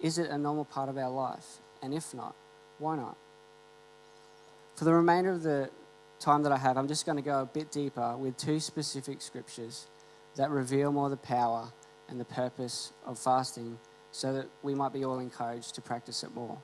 is 0.02 0.18
it 0.18 0.30
a 0.30 0.38
normal 0.38 0.66
part 0.66 0.90
of 0.90 0.98
our 0.98 1.10
life? 1.10 1.60
And 1.82 1.94
if 1.94 2.14
not, 2.14 2.36
why 2.78 2.98
not? 2.98 3.16
For 4.76 4.84
the 4.84 4.94
remainder 4.94 5.32
of 5.32 5.44
the 5.44 5.70
time 6.20 6.44
that 6.44 6.52
I 6.52 6.58
have, 6.58 6.78
I'm 6.78 6.90
just 6.90 7.06
going 7.06 7.16
to 7.16 7.22
go 7.22 7.42
a 7.42 7.46
bit 7.46 7.72
deeper 7.72 8.18
with 8.18 8.36
two 8.36 8.60
specific 8.60 9.22
scriptures 9.22 9.88
that 10.36 10.50
reveal 10.50 10.92
more 10.92 11.10
the 11.10 11.16
power 11.16 11.72
and 12.10 12.20
the 12.20 12.26
purpose 12.26 12.92
of 13.06 13.18
fasting 13.18 13.80
so 14.12 14.34
that 14.34 14.48
we 14.62 14.76
might 14.76 14.92
be 14.92 15.06
all 15.06 15.20
encouraged 15.20 15.74
to 15.76 15.82
practice 15.82 16.22
it 16.24 16.36
more. 16.36 16.58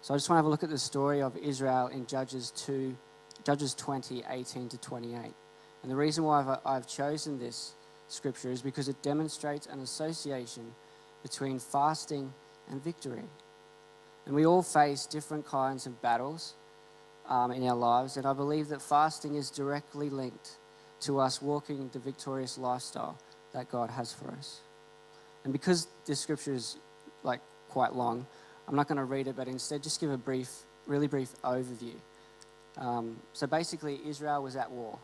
So 0.00 0.14
I 0.14 0.16
just 0.16 0.30
want 0.30 0.38
to 0.38 0.38
have 0.38 0.46
a 0.46 0.48
look 0.48 0.62
at 0.62 0.70
the 0.70 0.78
story 0.78 1.20
of 1.20 1.36
Israel 1.36 1.88
in 1.88 2.06
Judges 2.06 2.50
2, 2.56 2.96
Judges 3.44 3.74
20, 3.74 4.24
18 4.28 4.68
to 4.70 4.78
28. 4.78 5.32
And 5.82 5.90
the 5.90 5.96
reason 5.96 6.24
why 6.24 6.40
I've, 6.40 6.58
I've 6.64 6.86
chosen 6.86 7.38
this 7.38 7.74
scripture 8.08 8.50
is 8.50 8.62
because 8.62 8.88
it 8.88 9.02
demonstrates 9.02 9.66
an 9.66 9.80
association 9.80 10.72
between 11.22 11.58
fasting 11.58 12.32
and 12.70 12.82
victory. 12.82 13.24
And 14.26 14.34
we 14.34 14.46
all 14.46 14.62
face 14.62 15.06
different 15.06 15.46
kinds 15.46 15.86
of 15.86 16.00
battles 16.02 16.54
um, 17.28 17.50
in 17.52 17.66
our 17.66 17.76
lives. 17.76 18.16
And 18.16 18.26
I 18.26 18.32
believe 18.32 18.68
that 18.68 18.82
fasting 18.82 19.36
is 19.36 19.50
directly 19.50 20.10
linked 20.10 20.56
to 21.02 21.18
us 21.18 21.40
walking 21.40 21.88
the 21.92 21.98
victorious 21.98 22.58
lifestyle 22.58 23.16
that 23.52 23.70
God 23.70 23.90
has 23.90 24.12
for 24.12 24.30
us. 24.32 24.60
And 25.44 25.52
because 25.52 25.88
this 26.06 26.20
scripture 26.20 26.52
is 26.52 26.76
like 27.22 27.40
quite 27.68 27.94
long, 27.94 28.26
I'm 28.68 28.76
not 28.76 28.86
going 28.86 28.98
to 28.98 29.04
read 29.04 29.26
it, 29.26 29.36
but 29.36 29.48
instead 29.48 29.82
just 29.82 30.00
give 30.00 30.10
a 30.10 30.18
brief, 30.18 30.50
really 30.86 31.06
brief 31.06 31.30
overview. 31.42 31.94
Um, 32.78 33.16
so 33.32 33.46
basically, 33.46 34.00
Israel 34.06 34.42
was 34.42 34.56
at 34.56 34.70
war 34.70 34.98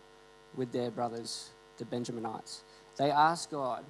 with 0.57 0.73
their 0.73 0.91
brothers, 0.91 1.51
the 1.79 1.85
Benjaminites. 1.85 2.61
They 2.97 3.11
asked 3.11 3.51
God, 3.51 3.85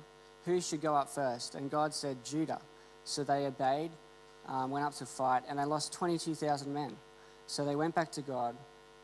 who 0.45 0.61
should 0.61 0.81
go 0.81 0.95
up 0.95 1.09
first? 1.09 1.55
And 1.55 1.71
God 1.71 1.95
said, 1.95 2.25
Judah. 2.25 2.61
So 3.05 3.23
they 3.25 3.47
obeyed 3.47 3.91
um, 4.49 4.71
went 4.71 4.85
up 4.85 4.95
to 4.95 5.07
fight, 5.07 5.43
and 5.49 5.59
they 5.59 5.65
lost 5.65 5.93
22,000 5.93 6.73
men. 6.73 6.97
So 7.47 7.65
they 7.65 7.75
went 7.77 7.95
back 7.95 8.13
to 8.13 8.23
God, 8.23 8.57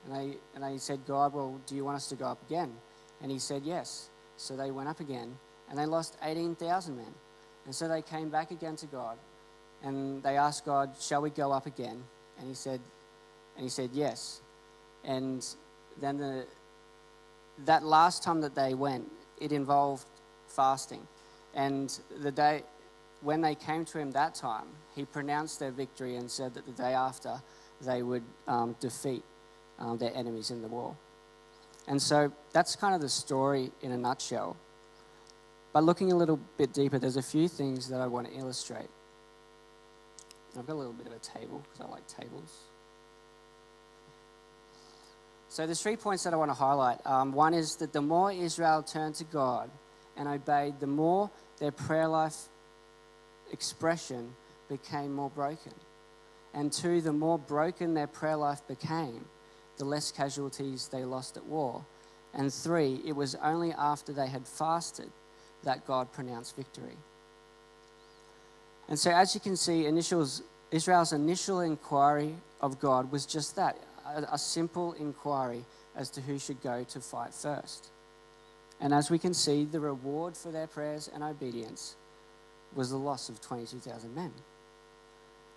and 0.04 0.14
they, 0.14 0.36
and 0.54 0.62
they 0.62 0.78
said, 0.78 1.00
God, 1.06 1.34
well, 1.34 1.60
do 1.66 1.74
you 1.74 1.84
want 1.84 1.96
us 1.96 2.08
to 2.08 2.14
go 2.14 2.26
up 2.26 2.38
again? 2.48 2.72
And 3.20 3.30
he 3.30 3.38
said, 3.38 3.62
yes. 3.64 4.08
So 4.36 4.56
they 4.56 4.70
went 4.70 4.88
up 4.88 5.00
again, 5.00 5.36
and 5.68 5.78
they 5.78 5.86
lost 5.86 6.16
18,000 6.22 6.96
men. 6.96 7.12
And 7.64 7.74
so 7.74 7.88
they 7.88 8.02
came 8.02 8.28
back 8.28 8.50
again 8.50 8.76
to 8.76 8.86
God 8.86 9.16
and 9.82 10.22
they 10.22 10.36
asked 10.36 10.64
God, 10.64 10.90
Shall 11.00 11.22
we 11.22 11.30
go 11.30 11.52
up 11.52 11.66
again? 11.66 12.02
And 12.38 12.48
he 12.48 12.54
said, 12.54 12.80
and 13.56 13.64
he 13.64 13.68
said, 13.68 13.90
Yes. 13.92 14.40
And 15.04 15.46
then 16.00 16.16
the, 16.16 16.46
that 17.64 17.82
last 17.82 18.22
time 18.22 18.40
that 18.40 18.54
they 18.54 18.74
went, 18.74 19.10
it 19.40 19.52
involved 19.52 20.06
fasting. 20.48 21.06
And 21.54 21.98
the 22.20 22.30
day 22.30 22.62
when 23.20 23.40
they 23.40 23.54
came 23.54 23.84
to 23.86 23.98
him 23.98 24.10
that 24.12 24.34
time, 24.34 24.66
he 24.94 25.04
pronounced 25.04 25.58
their 25.58 25.70
victory 25.70 26.16
and 26.16 26.30
said 26.30 26.54
that 26.54 26.66
the 26.66 26.72
day 26.72 26.92
after 26.92 27.40
they 27.80 28.02
would 28.02 28.24
um, 28.48 28.76
defeat 28.80 29.22
um, 29.78 29.98
their 29.98 30.14
enemies 30.14 30.50
in 30.50 30.62
the 30.62 30.68
war. 30.68 30.94
And 31.88 32.00
so 32.00 32.32
that's 32.52 32.76
kind 32.76 32.94
of 32.94 33.00
the 33.00 33.08
story 33.08 33.70
in 33.80 33.92
a 33.92 33.96
nutshell. 33.96 34.56
But 35.72 35.84
looking 35.84 36.12
a 36.12 36.16
little 36.16 36.38
bit 36.58 36.72
deeper, 36.72 36.98
there's 36.98 37.16
a 37.16 37.22
few 37.22 37.48
things 37.48 37.88
that 37.88 38.00
I 38.00 38.06
want 38.06 38.28
to 38.28 38.34
illustrate. 38.34 38.88
I've 40.58 40.66
got 40.66 40.74
a 40.74 40.76
little 40.76 40.92
bit 40.92 41.06
of 41.06 41.12
a 41.14 41.18
table 41.18 41.62
because 41.62 41.86
I 41.86 41.90
like 41.90 42.06
tables. 42.06 42.64
So 45.52 45.66
there's 45.66 45.82
three 45.82 45.96
points 45.96 46.24
that 46.24 46.32
I 46.32 46.36
want 46.38 46.50
to 46.50 46.54
highlight. 46.54 47.06
Um, 47.06 47.34
one 47.34 47.52
is 47.52 47.76
that 47.76 47.92
the 47.92 48.00
more 48.00 48.32
Israel 48.32 48.82
turned 48.82 49.16
to 49.16 49.24
God 49.24 49.68
and 50.16 50.26
obeyed, 50.26 50.80
the 50.80 50.86
more 50.86 51.30
their 51.58 51.70
prayer 51.70 52.08
life 52.08 52.48
expression 53.52 54.32
became 54.70 55.12
more 55.12 55.28
broken. 55.28 55.74
And 56.54 56.72
two, 56.72 57.02
the 57.02 57.12
more 57.12 57.38
broken 57.38 57.92
their 57.92 58.06
prayer 58.06 58.36
life 58.36 58.66
became, 58.66 59.26
the 59.76 59.84
less 59.84 60.10
casualties 60.10 60.88
they 60.88 61.04
lost 61.04 61.36
at 61.36 61.44
war. 61.44 61.84
And 62.32 62.50
three, 62.50 63.02
it 63.04 63.14
was 63.14 63.34
only 63.34 63.72
after 63.72 64.14
they 64.14 64.28
had 64.28 64.48
fasted 64.48 65.10
that 65.64 65.86
God 65.86 66.10
pronounced 66.12 66.56
victory. 66.56 66.96
And 68.88 68.98
so, 68.98 69.10
as 69.10 69.34
you 69.34 69.40
can 69.42 69.58
see, 69.58 69.84
Israel's 69.84 71.12
initial 71.12 71.60
inquiry 71.60 72.36
of 72.62 72.80
God 72.80 73.12
was 73.12 73.26
just 73.26 73.54
that 73.56 73.76
a, 74.32 74.38
simple 74.38 74.92
inquiry 74.94 75.64
as 75.96 76.10
to 76.10 76.20
who 76.20 76.38
should 76.38 76.62
go 76.62 76.84
to 76.84 77.00
fight 77.00 77.34
first. 77.34 77.90
And 78.80 78.92
as 78.92 79.10
we 79.10 79.18
can 79.18 79.34
see, 79.34 79.64
the 79.64 79.80
reward 79.80 80.36
for 80.36 80.50
their 80.50 80.66
prayers 80.66 81.08
and 81.12 81.22
obedience 81.22 81.96
was 82.74 82.90
the 82.90 82.96
loss 82.96 83.28
of 83.28 83.40
22,000 83.40 84.14
men. 84.14 84.32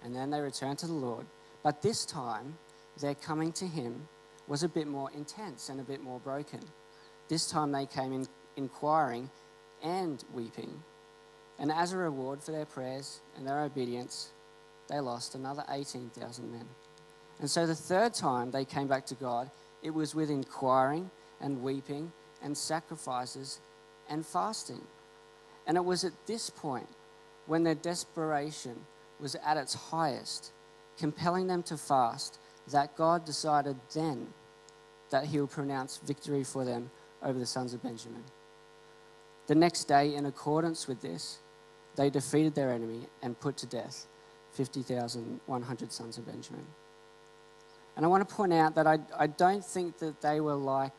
And 0.04 0.16
then 0.16 0.30
they 0.30 0.40
returned 0.40 0.80
to 0.80 0.88
the 0.88 0.94
Lord. 0.94 1.26
But 1.64 1.82
this 1.82 2.06
time, 2.06 2.58
their 3.00 3.16
coming 3.16 3.52
to 3.54 3.66
Him 3.66 4.08
was 4.48 4.64
a 4.64 4.70
bit 4.70 4.88
more 4.88 5.10
intense 5.12 5.70
and 5.70 5.80
a 5.80 5.84
bit 5.84 6.04
more 6.04 6.20
broken. 6.20 6.60
This 7.28 7.50
time 7.50 7.72
they 7.72 7.86
came 7.86 8.14
in 8.14 8.28
inquiring 8.56 9.30
and 9.84 10.24
weeping. 10.34 10.84
And 11.58 11.72
as 11.72 11.94
a 11.94 11.98
reward 11.98 12.44
for 12.44 12.52
their 12.52 12.66
prayers 12.66 13.22
and 13.38 13.48
their 13.48 13.62
obedience, 13.62 14.30
they 14.88 15.00
lost 15.00 15.36
another 15.36 15.64
18,000 15.70 16.52
men. 16.52 16.68
And 17.40 17.50
so 17.50 17.66
the 17.66 17.76
third 17.76 18.14
time 18.14 18.52
they 18.52 18.66
came 18.66 18.88
back 18.88 19.06
to 19.08 19.16
God, 19.16 19.50
it 19.84 19.94
was 19.94 20.16
with 20.16 20.30
inquiring 20.30 21.12
and 21.42 21.62
weeping 21.62 22.12
and 22.42 22.58
sacrifices 22.58 23.60
and 24.10 24.26
fasting. 24.26 24.82
And 25.68 25.78
it 25.78 25.86
was 25.86 26.04
at 26.04 26.14
this 26.28 26.50
point 26.50 26.88
when 27.46 27.64
their 27.64 27.76
desperation 27.76 28.76
was 29.20 29.36
at 29.46 29.58
its 29.58 29.74
highest, 29.74 30.52
compelling 30.98 31.48
them 31.48 31.64
to 31.64 31.78
fast, 31.78 32.40
that 32.72 32.96
God 32.96 33.26
decided 33.26 33.76
then 33.94 34.28
that 35.12 35.26
he 35.26 35.40
would 35.40 35.52
pronounce 35.52 35.98
victory 35.98 36.44
for 36.44 36.66
them 36.66 36.90
over 37.22 37.38
the 37.38 37.46
sons 37.46 37.74
of 37.74 37.84
Benjamin. 37.84 38.24
The 39.48 39.56
next 39.56 39.84
day, 39.84 40.16
in 40.16 40.26
accordance 40.26 40.88
with 40.88 41.02
this, 41.02 41.38
they 41.96 42.10
defeated 42.10 42.56
their 42.56 42.72
enemy 42.72 43.02
and 43.22 43.40
put 43.40 43.58
to 43.58 43.68
death 43.68 44.08
50,100 44.54 45.92
sons 45.92 46.18
of 46.18 46.26
Benjamin. 46.26 46.66
And 47.96 48.06
I 48.06 48.08
want 48.08 48.28
to 48.28 48.36
point 48.36 48.54
out 48.54 48.76
that 48.76 48.88
I, 48.88 49.00
I 49.18 49.28
don't 49.28 49.64
think 49.64 50.00
that 50.00 50.22
they 50.22 50.40
were 50.40 50.56
like, 50.56 50.94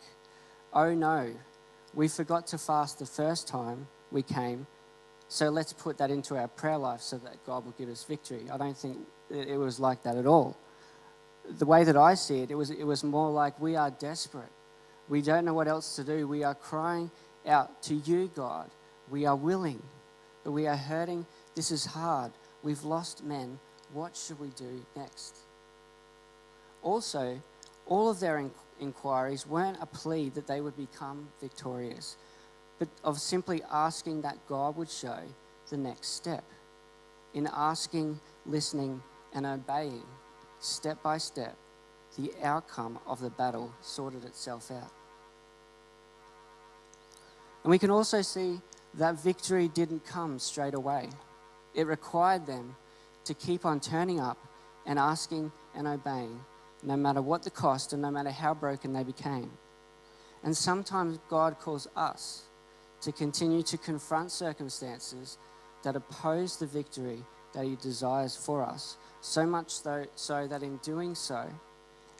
oh 0.72 0.94
no, 0.94 1.34
we 1.94 2.08
forgot 2.08 2.46
to 2.48 2.58
fast 2.58 2.98
the 2.98 3.06
first 3.06 3.48
time 3.48 3.86
we 4.10 4.22
came, 4.22 4.66
so 5.28 5.48
let's 5.48 5.72
put 5.72 5.98
that 5.98 6.10
into 6.10 6.36
our 6.36 6.48
prayer 6.48 6.78
life 6.78 7.00
so 7.00 7.18
that 7.18 7.44
God 7.44 7.64
will 7.64 7.72
give 7.72 7.88
us 7.88 8.04
victory. 8.04 8.46
I 8.52 8.56
don't 8.56 8.76
think 8.76 8.98
it 9.30 9.58
was 9.58 9.80
like 9.80 10.02
that 10.04 10.16
at 10.16 10.26
all. 10.26 10.56
The 11.58 11.66
way 11.66 11.84
that 11.84 11.96
I 11.96 12.14
see 12.14 12.40
it, 12.40 12.50
it 12.50 12.54
was, 12.54 12.70
it 12.70 12.84
was 12.84 13.02
more 13.02 13.30
like 13.30 13.60
we 13.60 13.76
are 13.76 13.90
desperate. 13.90 14.50
We 15.08 15.22
don't 15.22 15.44
know 15.44 15.54
what 15.54 15.68
else 15.68 15.96
to 15.96 16.04
do. 16.04 16.26
We 16.26 16.44
are 16.44 16.54
crying 16.54 17.10
out 17.46 17.82
to 17.84 17.94
you, 17.94 18.30
God. 18.34 18.70
We 19.10 19.26
are 19.26 19.36
willing, 19.36 19.82
but 20.44 20.52
we 20.52 20.66
are 20.66 20.76
hurting. 20.76 21.26
This 21.54 21.70
is 21.70 21.86
hard. 21.86 22.32
We've 22.62 22.82
lost 22.82 23.24
men. 23.24 23.58
What 23.92 24.16
should 24.16 24.40
we 24.40 24.48
do 24.50 24.84
next? 24.96 25.45
Also, 26.86 27.42
all 27.86 28.08
of 28.08 28.20
their 28.20 28.48
inquiries 28.78 29.44
weren't 29.44 29.76
a 29.80 29.86
plea 29.86 30.28
that 30.28 30.46
they 30.46 30.60
would 30.60 30.76
become 30.76 31.26
victorious, 31.40 32.16
but 32.78 32.86
of 33.02 33.18
simply 33.18 33.60
asking 33.72 34.22
that 34.22 34.38
God 34.48 34.76
would 34.76 34.88
show 34.88 35.18
the 35.68 35.76
next 35.76 36.10
step. 36.10 36.44
In 37.34 37.48
asking, 37.52 38.20
listening, 38.46 39.02
and 39.34 39.44
obeying, 39.44 40.04
step 40.60 41.02
by 41.02 41.18
step, 41.18 41.56
the 42.16 42.30
outcome 42.44 43.00
of 43.04 43.20
the 43.20 43.30
battle 43.30 43.72
sorted 43.82 44.24
itself 44.24 44.70
out. 44.70 44.92
And 47.64 47.70
we 47.72 47.80
can 47.80 47.90
also 47.90 48.22
see 48.22 48.60
that 48.94 49.18
victory 49.18 49.66
didn't 49.66 50.06
come 50.06 50.38
straight 50.38 50.74
away. 50.74 51.08
It 51.74 51.88
required 51.88 52.46
them 52.46 52.76
to 53.24 53.34
keep 53.34 53.66
on 53.66 53.80
turning 53.80 54.20
up 54.20 54.38
and 54.86 55.00
asking 55.00 55.50
and 55.74 55.88
obeying 55.88 56.38
no 56.82 56.96
matter 56.96 57.22
what 57.22 57.42
the 57.42 57.50
cost 57.50 57.92
and 57.92 58.02
no 58.02 58.10
matter 58.10 58.30
how 58.30 58.54
broken 58.54 58.92
they 58.92 59.04
became. 59.04 59.50
And 60.42 60.56
sometimes 60.56 61.18
God 61.28 61.58
calls 61.58 61.88
us 61.96 62.42
to 63.00 63.12
continue 63.12 63.62
to 63.62 63.78
confront 63.78 64.30
circumstances 64.30 65.38
that 65.82 65.96
oppose 65.96 66.56
the 66.56 66.66
victory 66.66 67.22
that 67.52 67.64
He 67.64 67.76
desires 67.76 68.36
for 68.36 68.62
us, 68.62 68.96
so 69.20 69.46
much 69.46 69.70
so, 69.70 70.06
so 70.14 70.46
that 70.46 70.62
in 70.62 70.76
doing 70.78 71.14
so, 71.14 71.48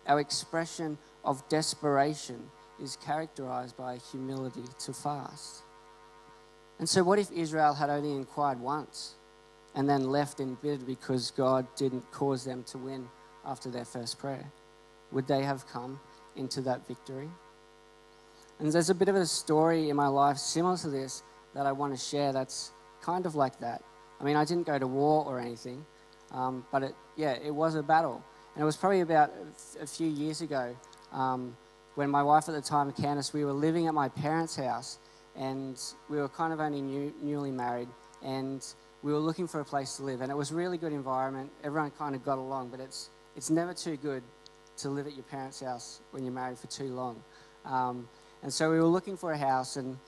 our 0.07 0.21
expression 0.21 0.99
of 1.25 1.47
desperation 1.49 2.51
is 2.81 2.97
characterized 2.97 3.77
by 3.77 3.97
humility 3.97 4.65
to 4.79 4.93
fast. 4.93 5.63
And 6.79 6.89
so, 6.89 7.03
what 7.03 7.19
if 7.19 7.31
Israel 7.33 7.75
had 7.75 7.91
only 7.91 8.13
inquired 8.13 8.61
once 8.61 9.15
and 9.75 9.89
then 9.89 10.11
left 10.11 10.41
in 10.41 10.51
embittered 10.51 10.87
because 10.87 11.31
God 11.31 11.67
didn't 11.77 12.11
cause 12.11 12.45
them 12.45 12.65
to 12.65 12.79
win 12.79 13.09
after 13.47 13.71
their 13.71 13.85
first 13.85 14.19
prayer? 14.19 14.51
Would 15.13 15.27
they 15.27 15.43
have 15.43 15.67
come 15.69 16.01
into 16.35 16.61
that 16.63 16.87
victory? 16.87 17.29
And 18.59 18.73
there's 18.73 18.91
a 18.91 18.95
bit 18.95 19.09
of 19.09 19.17
a 19.17 19.27
story 19.27 19.91
in 19.91 19.97
my 19.97 20.09
life 20.09 20.39
similar 20.39 20.77
to 20.79 20.89
this 20.89 21.23
that 21.55 21.67
I 21.67 21.73
want 21.73 21.95
to 21.95 22.01
share 22.01 22.33
that's 22.33 22.73
kind 23.03 23.27
of 23.27 23.35
like 23.35 23.61
that. 23.61 23.83
I 24.21 24.25
mean, 24.25 24.37
I 24.37 24.45
didn't 24.45 24.67
go 24.67 24.79
to 24.79 24.87
war 24.87 25.25
or 25.25 25.39
anything, 25.39 25.85
um, 26.33 26.65
but 26.73 26.83
it, 26.83 26.95
yeah, 27.17 27.33
it 27.33 27.55
was 27.55 27.75
a 27.75 27.83
battle. 27.83 28.23
And 28.55 28.63
it 28.63 28.65
was 28.65 28.77
probably 28.77 29.01
about 29.01 29.33
a 29.81 29.87
few 29.87 30.09
years 30.09 30.41
ago 30.41 30.75
um, 31.13 31.57
when 31.95 32.11
my 32.11 32.23
wife 32.23 32.49
at 32.49 32.55
the 32.55 32.63
time, 32.63 32.91
Candice, 32.93 33.33
we 33.33 33.45
were 33.45 33.53
living 33.53 33.87
at 33.87 33.95
my 33.95 34.09
parents' 34.09 34.57
house 34.57 34.99
and 35.37 35.79
we 36.09 36.17
were 36.17 36.29
kind 36.29 36.53
of 36.53 36.61
only 36.61 36.81
new, 36.81 37.13
newly 37.23 37.51
married 37.51 37.89
and 38.23 38.67
we 39.03 39.13
were 39.13 39.19
looking 39.19 39.47
for 39.47 39.61
a 39.61 39.65
place 39.65 39.97
to 39.99 40.03
live. 40.03 40.23
And 40.23 40.31
it 40.31 40.35
was 40.35 40.51
a 40.51 40.55
really 40.55 40.79
good 40.79 40.93
environment. 40.93 41.51
Everyone 41.63 41.91
kind 41.91 42.15
of 42.15 42.25
got 42.25 42.39
along, 42.39 42.71
but 42.71 42.81
it's, 42.81 43.11
it's 43.37 43.51
never 43.51 43.75
too 43.75 43.97
good 43.97 44.23
to 44.79 44.89
live 44.89 45.07
at 45.07 45.15
your 45.15 45.25
parents' 45.25 45.61
house 45.61 46.01
when 46.11 46.25
you're 46.25 46.33
married 46.33 46.59
for 46.59 46.67
too 46.67 46.95
long. 46.95 47.23
Um, 47.65 48.09
and 48.43 48.53
so 48.53 48.71
we 48.71 48.79
were 48.79 48.85
looking 48.85 49.17
for 49.17 49.33
a 49.33 49.39
house, 49.39 49.77
and 49.77 49.99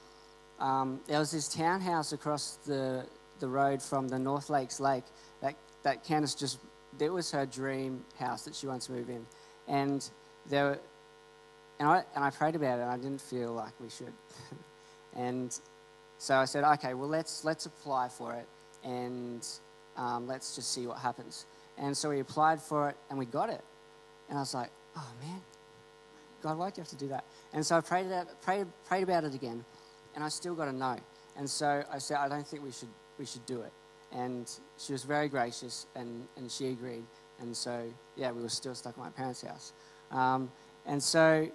um, 0.59 1.01
there 1.07 1.19
was 1.19 1.31
this 1.31 1.49
townhouse 1.49 2.13
across 2.13 2.59
the, 2.67 3.07
the 3.41 3.49
road 3.49 3.83
from 3.83 4.09
the 4.09 4.19
North 4.19 4.51
Lakes 4.51 4.81
Lake 4.81 5.05
that, 5.43 5.55
that 5.83 6.05
Candice 6.05 6.39
just, 6.39 6.59
that 6.99 7.13
was 7.13 7.31
her 7.31 7.47
dream 7.47 8.05
house 8.19 8.45
that 8.45 8.55
she 8.55 8.67
wants 8.67 8.87
to 8.87 8.93
move 8.93 9.09
in. 9.09 9.25
And 9.67 10.09
there 10.49 10.79
and 11.79 11.89
I, 11.89 12.03
and 12.15 12.25
I 12.25 12.31
prayed 12.31 12.57
about 12.57 12.79
it, 12.79 12.83
and 12.83 12.91
I 12.91 12.97
didn't 12.97 13.21
feel 13.21 13.53
like 13.53 13.73
we 13.81 13.89
should. 13.89 14.13
and 15.17 15.57
so 16.19 16.35
I 16.35 16.45
said, 16.45 16.65
okay, 16.65 16.95
well, 16.95 17.09
let's, 17.09 17.45
let's 17.45 17.67
apply 17.67 18.09
for 18.09 18.35
it, 18.35 18.47
and 18.83 19.47
um, 19.97 20.27
let's 20.27 20.57
just 20.57 20.73
see 20.73 20.87
what 20.87 20.99
happens. 20.99 21.47
And 21.79 21.97
so 21.97 22.11
we 22.11 22.21
applied 22.21 22.61
for 22.61 22.89
it, 22.91 22.97
and 23.09 23.19
we 23.19 23.27
got 23.27 23.51
it. 23.51 23.63
And 24.29 24.39
I 24.39 24.43
was 24.43 24.55
like, 24.55 24.71
oh 24.97 25.11
man, 25.23 25.41
God, 26.43 26.59
why'd 26.59 26.77
you 26.77 26.83
have 26.83 26.91
to 26.91 26.97
do 26.97 27.09
that? 27.09 27.25
And 27.53 27.65
so 27.65 27.77
I 27.77 27.81
prayed, 27.81 28.07
about, 28.07 28.43
prayed, 28.43 28.67
prayed 28.87 29.05
about 29.05 29.25
it 29.25 29.35
again, 29.35 29.65
and 30.15 30.25
I 30.25 30.29
still 30.29 30.55
got 30.55 30.69
a 30.69 30.73
no. 30.73 30.97
And 31.37 31.49
so 31.49 31.85
I 31.91 31.99
said, 31.99 32.19
I 32.19 32.29
don't 32.29 32.47
think 32.47 32.65
we 32.65 32.73
should, 32.73 32.89
we 33.19 33.25
should 33.25 33.47
do 33.47 33.61
it. 33.63 33.73
And 34.13 34.51
she 34.79 34.93
was 34.93 35.05
very 35.05 35.29
gracious, 35.29 35.87
and, 35.95 36.27
and 36.37 36.51
she 36.51 36.69
agreed. 36.69 37.05
And 37.41 37.57
so, 37.57 37.85
yeah, 38.17 38.33
we 38.33 38.43
were 38.43 38.49
still 38.49 38.75
stuck 38.75 38.95
at 38.95 38.99
my 38.99 39.11
parents' 39.11 39.43
house. 39.43 39.73
Um, 40.11 40.51
and 40.87 41.03
so 41.03 41.49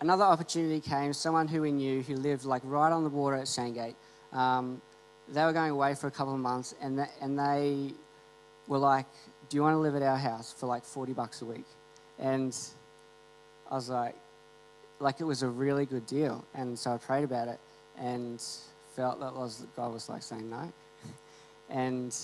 another 0.00 0.24
opportunity 0.24 0.80
came, 0.80 1.12
someone 1.12 1.48
who 1.48 1.62
we 1.62 1.72
knew 1.72 2.02
who 2.02 2.14
lived 2.16 2.44
like 2.44 2.62
right 2.64 2.92
on 2.92 3.04
the 3.04 3.10
water 3.10 3.36
at 3.36 3.48
Sandgate. 3.48 3.96
Um, 4.32 4.80
they 5.28 5.44
were 5.44 5.52
going 5.52 5.70
away 5.70 5.94
for 5.94 6.06
a 6.06 6.10
couple 6.10 6.32
of 6.32 6.40
months, 6.40 6.74
and 6.80 6.98
they, 6.98 7.06
and 7.20 7.38
they 7.38 7.92
were 8.68 8.78
like, 8.78 9.06
"Do 9.48 9.56
you 9.56 9.62
want 9.62 9.74
to 9.74 9.78
live 9.78 9.94
at 9.94 10.02
our 10.02 10.16
house 10.16 10.54
for 10.56 10.66
like 10.66 10.84
forty 10.84 11.12
bucks 11.12 11.42
a 11.42 11.44
week?" 11.44 11.66
And 12.18 12.56
I 13.70 13.74
was 13.74 13.88
like, 13.88 14.16
like 15.00 15.20
it 15.20 15.24
was 15.24 15.42
a 15.42 15.48
really 15.48 15.86
good 15.86 16.06
deal, 16.06 16.44
and 16.54 16.78
so 16.78 16.92
I 16.92 16.96
prayed 16.98 17.24
about 17.24 17.48
it 17.48 17.60
and 17.98 18.42
felt 18.94 19.20
that 19.20 19.34
was 19.34 19.66
God 19.76 19.92
was 19.92 20.08
like 20.08 20.22
saying 20.22 20.48
no, 20.48 20.72
and 21.70 22.16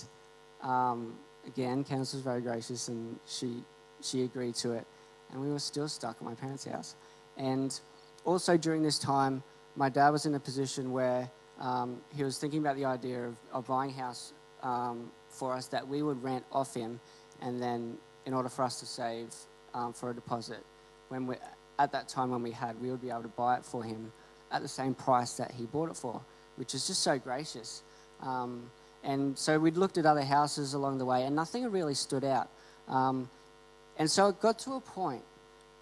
um, 0.61 1.15
again, 1.45 1.83
Candace 1.83 2.13
was 2.13 2.21
very 2.21 2.41
gracious, 2.41 2.87
and 2.87 3.19
she 3.27 3.63
she 4.01 4.23
agreed 4.23 4.55
to 4.55 4.71
it, 4.71 4.85
and 5.31 5.41
we 5.41 5.51
were 5.51 5.59
still 5.59 5.87
stuck 5.87 6.15
at 6.17 6.23
my 6.23 6.33
parents' 6.33 6.65
house, 6.65 6.95
and 7.37 7.79
also 8.25 8.57
during 8.57 8.81
this 8.81 8.99
time, 8.99 9.43
my 9.75 9.89
dad 9.89 10.09
was 10.09 10.25
in 10.25 10.35
a 10.35 10.39
position 10.39 10.91
where 10.91 11.29
um, 11.59 12.01
he 12.15 12.23
was 12.23 12.37
thinking 12.37 12.59
about 12.59 12.75
the 12.75 12.85
idea 12.85 13.25
of, 13.25 13.35
of 13.51 13.67
buying 13.67 13.91
a 13.91 13.93
house 13.93 14.33
um, 14.61 15.11
for 15.33 15.53
us 15.53 15.67
that 15.67 15.87
we 15.87 16.01
would 16.01 16.23
rent 16.23 16.45
off 16.51 16.73
him, 16.73 16.99
and 17.41 17.61
then 17.61 17.97
in 18.25 18.33
order 18.33 18.49
for 18.49 18.63
us 18.63 18.79
to 18.79 18.85
save 18.85 19.33
um, 19.73 19.93
for 19.93 20.09
a 20.09 20.13
deposit, 20.13 20.63
when 21.09 21.27
we 21.27 21.35
at 21.79 21.91
that 21.91 22.07
time 22.07 22.29
when 22.29 22.43
we 22.43 22.51
had, 22.51 22.79
we 22.81 22.91
would 22.91 23.01
be 23.01 23.09
able 23.09 23.23
to 23.23 23.27
buy 23.29 23.57
it 23.57 23.65
for 23.65 23.83
him 23.83 24.11
at 24.51 24.61
the 24.61 24.67
same 24.67 24.93
price 24.93 25.33
that 25.33 25.51
he 25.51 25.65
bought 25.65 25.89
it 25.89 25.97
for, 25.97 26.21
which 26.55 26.75
is 26.75 26.85
just 26.87 27.01
so 27.01 27.17
gracious. 27.17 27.81
Um, 28.21 28.69
and 29.03 29.37
so 29.37 29.59
we'd 29.59 29.75
looked 29.75 29.97
at 29.97 30.05
other 30.05 30.21
houses 30.21 30.75
along 30.75 30.99
the 30.99 31.05
way, 31.05 31.23
and 31.23 31.35
nothing 31.35 31.69
really 31.69 31.95
stood 31.95 32.23
out. 32.23 32.47
Um, 32.87 33.29
and 33.97 34.09
so 34.09 34.27
it 34.27 34.39
got 34.39 34.59
to 34.59 34.73
a 34.73 34.79
point. 34.79 35.23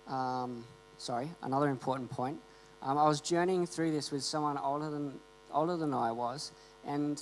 Um, 0.07 0.63
sorry, 0.97 1.29
another 1.43 1.69
important 1.69 2.09
point. 2.09 2.37
Um, 2.81 2.97
I 2.97 3.07
was 3.07 3.21
journeying 3.21 3.67
through 3.67 3.91
this 3.91 4.11
with 4.11 4.23
someone 4.23 4.57
older 4.57 4.89
than 4.89 5.13
older 5.53 5.77
than 5.77 5.93
I 5.93 6.11
was, 6.11 6.51
and 6.85 7.21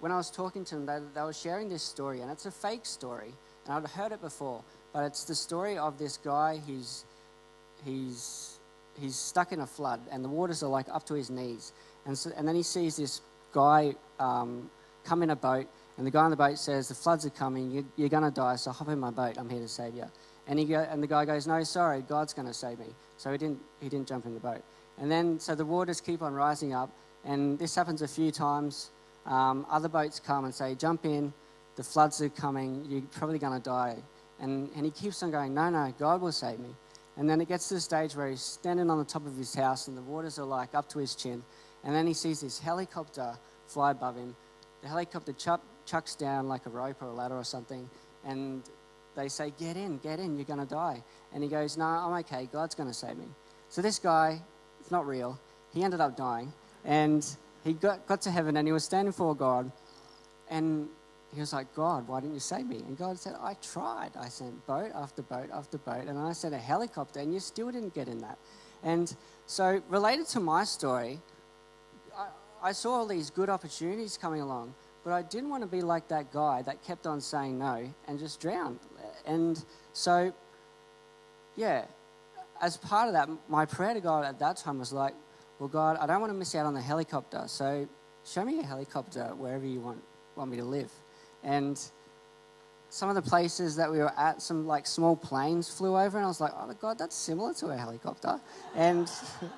when 0.00 0.10
I 0.10 0.16
was 0.16 0.30
talking 0.30 0.64
to 0.66 0.74
them, 0.74 0.86
they, 0.86 0.98
they 1.14 1.22
were 1.22 1.32
sharing 1.32 1.68
this 1.68 1.82
story, 1.82 2.20
and 2.22 2.30
it's 2.30 2.46
a 2.46 2.50
fake 2.50 2.86
story, 2.86 3.32
and 3.66 3.74
I'd 3.74 3.90
heard 3.90 4.12
it 4.12 4.20
before, 4.20 4.62
but 4.92 5.04
it's 5.04 5.24
the 5.24 5.34
story 5.34 5.78
of 5.78 5.98
this 5.98 6.16
guy 6.16 6.60
who's 6.66 7.04
he's 7.84 8.58
he's 8.98 9.16
stuck 9.16 9.52
in 9.52 9.60
a 9.60 9.66
flood, 9.66 10.00
and 10.10 10.24
the 10.24 10.28
waters 10.28 10.62
are 10.62 10.68
like 10.68 10.86
up 10.90 11.04
to 11.06 11.14
his 11.14 11.30
knees, 11.30 11.72
and 12.06 12.16
so, 12.16 12.30
and 12.36 12.48
then 12.48 12.56
he 12.56 12.62
sees 12.62 12.96
this 12.96 13.20
guy 13.52 13.94
um, 14.18 14.70
come 15.04 15.22
in 15.22 15.30
a 15.30 15.36
boat, 15.36 15.66
and 15.96 16.06
the 16.06 16.10
guy 16.10 16.24
on 16.24 16.30
the 16.30 16.36
boat 16.36 16.58
says, 16.58 16.88
"The 16.88 16.94
floods 16.94 17.26
are 17.26 17.30
coming. 17.30 17.70
You, 17.70 17.86
you're 17.96 18.08
going 18.08 18.24
to 18.24 18.30
die, 18.30 18.56
so 18.56 18.70
hop 18.70 18.88
in 18.88 18.98
my 18.98 19.10
boat. 19.10 19.36
I'm 19.38 19.48
here 19.48 19.60
to 19.60 19.68
save 19.68 19.94
you." 19.94 20.06
And 20.46 20.58
he 20.58 20.64
go, 20.64 20.80
and 20.90 21.02
the 21.02 21.06
guy 21.06 21.24
goes, 21.26 21.46
"No, 21.46 21.62
sorry, 21.62 22.02
God's 22.02 22.32
going 22.32 22.48
to 22.48 22.54
save 22.54 22.78
me." 22.78 22.86
So 23.18 23.30
he 23.30 23.38
didn't 23.38 23.60
he 23.80 23.88
didn't 23.88 24.08
jump 24.08 24.24
in 24.24 24.34
the 24.34 24.40
boat. 24.40 24.62
And 24.98 25.10
then 25.10 25.38
so 25.38 25.54
the 25.54 25.64
waters 25.64 26.00
keep 26.00 26.22
on 26.22 26.34
rising 26.34 26.74
up, 26.74 26.90
and 27.24 27.58
this 27.58 27.74
happens 27.74 28.02
a 28.02 28.08
few 28.08 28.30
times. 28.30 28.90
Um, 29.26 29.66
other 29.70 29.88
boats 29.88 30.20
come 30.20 30.44
and 30.44 30.54
say, 30.54 30.74
Jump 30.74 31.04
in, 31.04 31.32
the 31.76 31.82
floods 31.82 32.20
are 32.20 32.28
coming, 32.28 32.84
you're 32.88 33.02
probably 33.02 33.38
going 33.38 33.58
to 33.58 33.64
die. 33.64 33.96
And, 34.40 34.70
and 34.74 34.84
he 34.84 34.90
keeps 34.90 35.22
on 35.22 35.30
going, 35.30 35.54
No, 35.54 35.70
no, 35.70 35.92
God 35.98 36.20
will 36.20 36.32
save 36.32 36.58
me. 36.58 36.70
And 37.16 37.28
then 37.28 37.40
it 37.40 37.48
gets 37.48 37.68
to 37.68 37.74
the 37.74 37.80
stage 37.80 38.14
where 38.16 38.30
he's 38.30 38.40
standing 38.40 38.88
on 38.88 38.98
the 38.98 39.04
top 39.04 39.26
of 39.26 39.36
his 39.36 39.54
house 39.54 39.88
and 39.88 39.96
the 39.96 40.02
waters 40.02 40.38
are 40.38 40.44
like 40.44 40.74
up 40.74 40.88
to 40.90 40.98
his 40.98 41.14
chin. 41.14 41.42
And 41.84 41.94
then 41.94 42.06
he 42.06 42.14
sees 42.14 42.40
this 42.40 42.58
helicopter 42.58 43.34
fly 43.66 43.90
above 43.90 44.16
him. 44.16 44.34
The 44.82 44.88
helicopter 44.88 45.32
chuck, 45.32 45.60
chucks 45.86 46.14
down 46.14 46.48
like 46.48 46.66
a 46.66 46.70
rope 46.70 47.02
or 47.02 47.08
a 47.08 47.12
ladder 47.12 47.36
or 47.36 47.44
something. 47.44 47.88
And 48.24 48.62
they 49.16 49.28
say, 49.28 49.52
Get 49.58 49.76
in, 49.76 49.98
get 49.98 50.18
in, 50.18 50.36
you're 50.36 50.44
going 50.44 50.60
to 50.60 50.66
die. 50.66 51.02
And 51.34 51.42
he 51.42 51.48
goes, 51.48 51.76
No, 51.76 51.84
I'm 51.84 52.12
okay, 52.20 52.48
God's 52.52 52.74
going 52.74 52.88
to 52.88 52.94
save 52.94 53.16
me. 53.16 53.26
So 53.68 53.82
this 53.82 53.98
guy, 53.98 54.40
it's 54.80 54.90
not 54.90 55.06
real, 55.06 55.38
he 55.72 55.82
ended 55.82 56.00
up 56.00 56.16
dying. 56.16 56.52
And 56.84 57.24
he 57.64 57.72
got, 57.72 58.06
got 58.06 58.22
to 58.22 58.30
heaven 58.30 58.56
and 58.56 58.66
he 58.66 58.72
was 58.72 58.84
standing 58.84 59.10
before 59.10 59.34
God. 59.34 59.70
And 60.48 60.88
he 61.34 61.40
was 61.40 61.52
like, 61.52 61.72
God, 61.74 62.08
why 62.08 62.20
didn't 62.20 62.34
you 62.34 62.40
save 62.40 62.66
me? 62.66 62.76
And 62.78 62.98
God 62.98 63.18
said, 63.18 63.36
I 63.40 63.54
tried. 63.54 64.10
I 64.18 64.28
sent 64.28 64.66
boat 64.66 64.90
after 64.94 65.22
boat 65.22 65.48
after 65.52 65.78
boat. 65.78 66.06
And 66.06 66.18
I 66.18 66.32
sent 66.32 66.54
a 66.54 66.58
helicopter, 66.58 67.20
and 67.20 67.32
you 67.32 67.38
still 67.38 67.70
didn't 67.70 67.94
get 67.94 68.08
in 68.08 68.18
that. 68.18 68.38
And 68.82 69.14
so, 69.46 69.80
related 69.88 70.26
to 70.28 70.40
my 70.40 70.64
story, 70.64 71.20
I, 72.16 72.26
I 72.62 72.72
saw 72.72 72.94
all 72.94 73.06
these 73.06 73.30
good 73.30 73.48
opportunities 73.48 74.16
coming 74.16 74.40
along, 74.40 74.74
but 75.04 75.12
I 75.12 75.22
didn't 75.22 75.50
want 75.50 75.62
to 75.62 75.68
be 75.68 75.82
like 75.82 76.08
that 76.08 76.32
guy 76.32 76.62
that 76.62 76.82
kept 76.82 77.06
on 77.06 77.20
saying 77.20 77.58
no 77.58 77.88
and 78.08 78.18
just 78.18 78.40
drowned. 78.40 78.80
And 79.26 79.62
so, 79.92 80.32
yeah, 81.56 81.84
as 82.60 82.76
part 82.76 83.06
of 83.06 83.14
that, 83.14 83.28
my 83.48 83.66
prayer 83.66 83.94
to 83.94 84.00
God 84.00 84.24
at 84.24 84.38
that 84.40 84.56
time 84.56 84.78
was 84.78 84.92
like, 84.92 85.14
well, 85.60 85.68
God, 85.68 85.98
I 86.00 86.06
don't 86.06 86.22
want 86.22 86.32
to 86.32 86.38
miss 86.38 86.54
out 86.54 86.64
on 86.64 86.72
the 86.72 86.80
helicopter. 86.80 87.42
So 87.46 87.86
show 88.24 88.44
me 88.46 88.60
a 88.60 88.62
helicopter 88.62 89.34
wherever 89.36 89.66
you 89.66 89.78
want, 89.78 90.02
want 90.34 90.50
me 90.50 90.56
to 90.56 90.64
live. 90.64 90.90
And 91.44 91.78
some 92.88 93.10
of 93.10 93.14
the 93.14 93.22
places 93.22 93.76
that 93.76 93.92
we 93.92 93.98
were 93.98 94.18
at, 94.18 94.40
some 94.40 94.66
like 94.66 94.86
small 94.86 95.14
planes 95.14 95.68
flew 95.68 95.98
over, 95.98 96.16
and 96.16 96.24
I 96.24 96.28
was 96.28 96.40
like, 96.40 96.52
oh, 96.56 96.72
God, 96.80 96.96
that's 96.98 97.14
similar 97.14 97.52
to 97.54 97.66
a 97.66 97.76
helicopter. 97.76 98.40
And, 98.74 99.10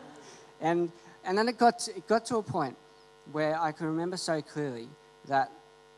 and, 0.60 0.90
and 1.24 1.38
then 1.38 1.46
it 1.46 1.56
got, 1.56 1.78
to, 1.80 1.96
it 1.96 2.08
got 2.08 2.26
to 2.26 2.38
a 2.38 2.42
point 2.42 2.76
where 3.30 3.58
I 3.58 3.70
can 3.70 3.86
remember 3.86 4.16
so 4.16 4.42
clearly 4.42 4.88
that 5.28 5.52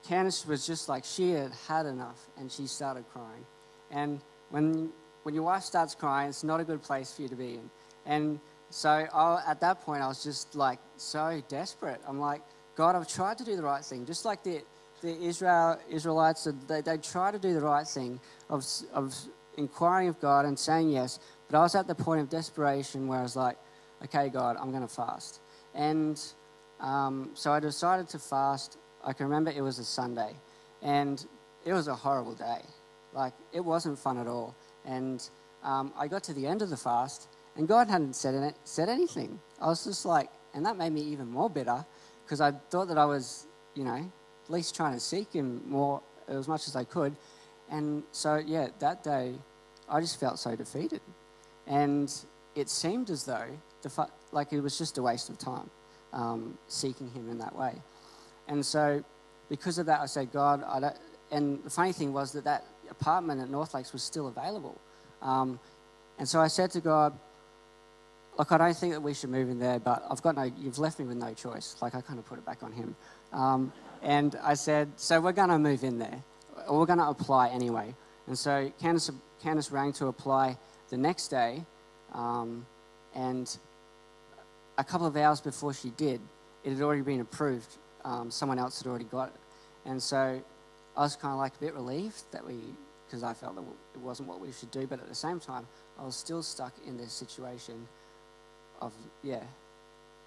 Candace 0.06 0.46
was 0.46 0.66
just 0.66 0.86
like, 0.86 1.06
she 1.06 1.30
had 1.30 1.52
had 1.66 1.86
enough, 1.86 2.26
and 2.36 2.52
she 2.52 2.66
started 2.66 3.06
crying. 3.10 3.46
And 3.90 4.20
when, 4.50 4.90
when 5.22 5.34
your 5.34 5.44
wife 5.44 5.62
starts 5.62 5.94
crying, 5.94 6.28
it's 6.28 6.44
not 6.44 6.60
a 6.60 6.64
good 6.64 6.82
place 6.82 7.10
for 7.10 7.22
you 7.22 7.28
to 7.28 7.36
be 7.36 7.54
in. 7.54 7.70
And 8.04 8.38
so 8.74 8.88
I, 8.88 9.40
at 9.46 9.60
that 9.60 9.82
point, 9.82 10.02
I 10.02 10.08
was 10.08 10.24
just 10.24 10.56
like 10.56 10.80
so 10.96 11.40
desperate. 11.48 12.00
I'm 12.08 12.18
like, 12.18 12.42
God, 12.74 12.96
I've 12.96 13.06
tried 13.06 13.38
to 13.38 13.44
do 13.44 13.54
the 13.54 13.62
right 13.62 13.84
thing. 13.84 14.04
Just 14.04 14.24
like 14.24 14.42
the, 14.42 14.62
the 15.00 15.16
Israel, 15.22 15.78
Israelites, 15.88 16.48
they, 16.66 16.80
they 16.80 16.96
tried 16.96 17.34
to 17.34 17.38
do 17.38 17.54
the 17.54 17.60
right 17.60 17.86
thing 17.86 18.18
of, 18.50 18.66
of 18.92 19.14
inquiring 19.56 20.08
of 20.08 20.20
God 20.20 20.44
and 20.44 20.58
saying 20.58 20.90
yes. 20.90 21.20
But 21.48 21.56
I 21.56 21.60
was 21.60 21.76
at 21.76 21.86
the 21.86 21.94
point 21.94 22.20
of 22.20 22.28
desperation 22.28 23.06
where 23.06 23.20
I 23.20 23.22
was 23.22 23.36
like, 23.36 23.56
okay, 24.02 24.28
God, 24.28 24.56
I'm 24.60 24.72
going 24.72 24.82
to 24.82 24.92
fast. 24.92 25.38
And 25.72 26.20
um, 26.80 27.30
so 27.34 27.52
I 27.52 27.60
decided 27.60 28.08
to 28.08 28.18
fast. 28.18 28.76
I 29.04 29.12
can 29.12 29.26
remember 29.26 29.52
it 29.52 29.62
was 29.62 29.78
a 29.78 29.84
Sunday. 29.84 30.32
And 30.82 31.24
it 31.64 31.72
was 31.74 31.86
a 31.86 31.94
horrible 31.94 32.34
day. 32.34 32.62
Like, 33.12 33.34
it 33.52 33.64
wasn't 33.64 34.00
fun 34.00 34.18
at 34.18 34.26
all. 34.26 34.52
And 34.84 35.22
um, 35.62 35.92
I 35.96 36.08
got 36.08 36.24
to 36.24 36.34
the 36.34 36.48
end 36.48 36.60
of 36.60 36.70
the 36.70 36.76
fast 36.76 37.28
and 37.56 37.68
God 37.68 37.88
hadn't 37.88 38.14
said, 38.16 38.34
it, 38.34 38.56
said 38.64 38.88
anything. 38.88 39.38
I 39.60 39.66
was 39.66 39.84
just 39.84 40.04
like, 40.04 40.30
and 40.54 40.64
that 40.66 40.76
made 40.76 40.92
me 40.92 41.00
even 41.02 41.30
more 41.30 41.48
bitter 41.50 41.84
because 42.24 42.40
I 42.40 42.52
thought 42.70 42.88
that 42.88 42.98
I 42.98 43.04
was, 43.04 43.46
you 43.74 43.84
know, 43.84 44.10
at 44.44 44.50
least 44.50 44.74
trying 44.74 44.94
to 44.94 45.00
seek 45.00 45.32
Him 45.32 45.62
more 45.66 46.02
as 46.28 46.48
much 46.48 46.68
as 46.68 46.76
I 46.76 46.84
could. 46.84 47.16
And 47.70 48.02
so, 48.12 48.36
yeah, 48.36 48.68
that 48.78 49.02
day, 49.02 49.34
I 49.88 50.00
just 50.00 50.18
felt 50.18 50.38
so 50.38 50.56
defeated. 50.56 51.00
And 51.66 52.12
it 52.54 52.68
seemed 52.68 53.10
as 53.10 53.24
though, 53.24 53.48
the 53.82 54.08
like, 54.32 54.52
it 54.52 54.60
was 54.60 54.78
just 54.78 54.98
a 54.98 55.02
waste 55.02 55.28
of 55.28 55.38
time 55.38 55.70
um, 56.12 56.58
seeking 56.68 57.10
Him 57.10 57.28
in 57.30 57.38
that 57.38 57.54
way. 57.54 57.74
And 58.48 58.64
so, 58.64 59.04
because 59.48 59.78
of 59.78 59.86
that, 59.86 60.00
I 60.00 60.06
said, 60.06 60.32
God, 60.32 60.64
I 60.66 60.80
don't. 60.80 60.96
And 61.30 61.62
the 61.64 61.70
funny 61.70 61.92
thing 61.92 62.12
was 62.12 62.32
that 62.32 62.44
that 62.44 62.64
apartment 62.90 63.40
at 63.40 63.50
North 63.50 63.74
Lakes 63.74 63.92
was 63.92 64.02
still 64.02 64.28
available. 64.28 64.78
Um, 65.22 65.58
and 66.18 66.28
so 66.28 66.40
I 66.40 66.48
said 66.48 66.70
to 66.72 66.80
God, 66.80 67.12
Look, 68.36 68.50
I 68.50 68.58
don't 68.58 68.76
think 68.76 68.92
that 68.94 69.00
we 69.00 69.14
should 69.14 69.30
move 69.30 69.48
in 69.48 69.60
there, 69.60 69.78
but 69.78 70.04
I've 70.10 70.20
got 70.20 70.34
no, 70.34 70.42
you've 70.42 70.78
left 70.78 70.98
me 70.98 71.04
with 71.04 71.16
no 71.16 71.32
choice. 71.34 71.76
Like, 71.80 71.94
I 71.94 72.00
kind 72.00 72.18
of 72.18 72.26
put 72.26 72.38
it 72.38 72.44
back 72.44 72.62
on 72.62 72.72
him. 72.72 72.96
Um, 73.32 73.72
and 74.02 74.36
I 74.42 74.54
said, 74.54 74.88
so 74.96 75.20
we're 75.20 75.32
going 75.32 75.50
to 75.50 75.58
move 75.58 75.84
in 75.84 75.98
there, 75.98 76.20
or 76.66 76.80
we're 76.80 76.86
going 76.86 76.98
to 76.98 77.08
apply 77.08 77.50
anyway. 77.50 77.94
And 78.26 78.36
so 78.36 78.72
Candace, 78.80 79.10
Candace 79.40 79.70
rang 79.70 79.92
to 79.94 80.06
apply 80.06 80.56
the 80.90 80.96
next 80.96 81.28
day, 81.28 81.64
um, 82.12 82.66
and 83.14 83.56
a 84.78 84.84
couple 84.84 85.06
of 85.06 85.16
hours 85.16 85.40
before 85.40 85.72
she 85.72 85.90
did, 85.90 86.20
it 86.64 86.70
had 86.70 86.82
already 86.82 87.02
been 87.02 87.20
approved. 87.20 87.76
Um, 88.04 88.30
someone 88.30 88.58
else 88.58 88.82
had 88.82 88.88
already 88.88 89.04
got 89.04 89.28
it. 89.28 89.34
And 89.86 90.02
so 90.02 90.42
I 90.96 91.00
was 91.00 91.14
kind 91.14 91.32
of 91.32 91.38
like 91.38 91.54
a 91.54 91.60
bit 91.60 91.74
relieved 91.74 92.22
that 92.32 92.44
we, 92.44 92.56
because 93.06 93.22
I 93.22 93.32
felt 93.32 93.54
that 93.54 93.62
it 93.94 94.00
wasn't 94.00 94.28
what 94.28 94.40
we 94.40 94.50
should 94.50 94.72
do, 94.72 94.88
but 94.88 94.98
at 94.98 95.08
the 95.08 95.14
same 95.14 95.38
time, 95.38 95.66
I 96.00 96.04
was 96.04 96.16
still 96.16 96.42
stuck 96.42 96.72
in 96.84 96.96
this 96.96 97.12
situation 97.12 97.86
of 98.80 98.92
yeah, 99.22 99.42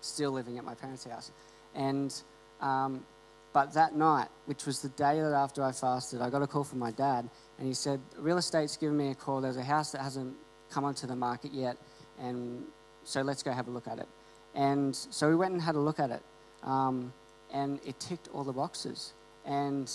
still 0.01 0.31
living 0.31 0.57
at 0.57 0.63
my 0.63 0.75
parents' 0.75 1.05
house. 1.05 1.31
And 1.75 2.13
um, 2.62 3.05
but 3.53 3.73
that 3.73 3.95
night, 3.95 4.27
which 4.45 4.65
was 4.65 4.81
the 4.81 4.89
day 4.89 5.19
that 5.19 5.33
after 5.33 5.63
I 5.63 5.71
fasted, 5.71 6.21
I 6.21 6.29
got 6.29 6.41
a 6.41 6.47
call 6.47 6.63
from 6.63 6.79
my 6.79 6.91
dad, 6.91 7.29
and 7.57 7.67
he 7.67 7.73
said, 7.73 7.99
"Real 8.17 8.38
estate's 8.38 8.77
given 8.77 8.97
me 8.97 9.12
a 9.12 9.15
call. 9.15 9.41
There's 9.41 9.57
a 9.57 9.63
house 9.63 9.91
that 9.91 10.01
hasn't 10.01 10.36
come 10.69 10.83
onto 10.86 11.07
the 11.07 11.15
market 11.15 11.53
yet, 11.53 11.77
and 12.19 12.63
so 13.03 13.21
let's 13.21 13.43
go 13.43 13.51
have 13.51 13.67
a 13.67 13.71
look 13.71 13.88
at 13.88 13.99
it." 13.99 14.07
And 14.55 14.95
so 14.95 15.29
we 15.29 15.36
went 15.36 15.53
and 15.53 15.62
had 15.62 15.75
a 15.75 15.79
look 15.79 15.99
at 15.99 16.12
it, 16.12 16.23
um, 16.63 17.13
and 17.53 17.79
it 17.86 17.99
ticked 17.99 18.27
all 18.33 18.43
the 18.43 18.53
boxes. 18.53 19.13
And 19.45 19.91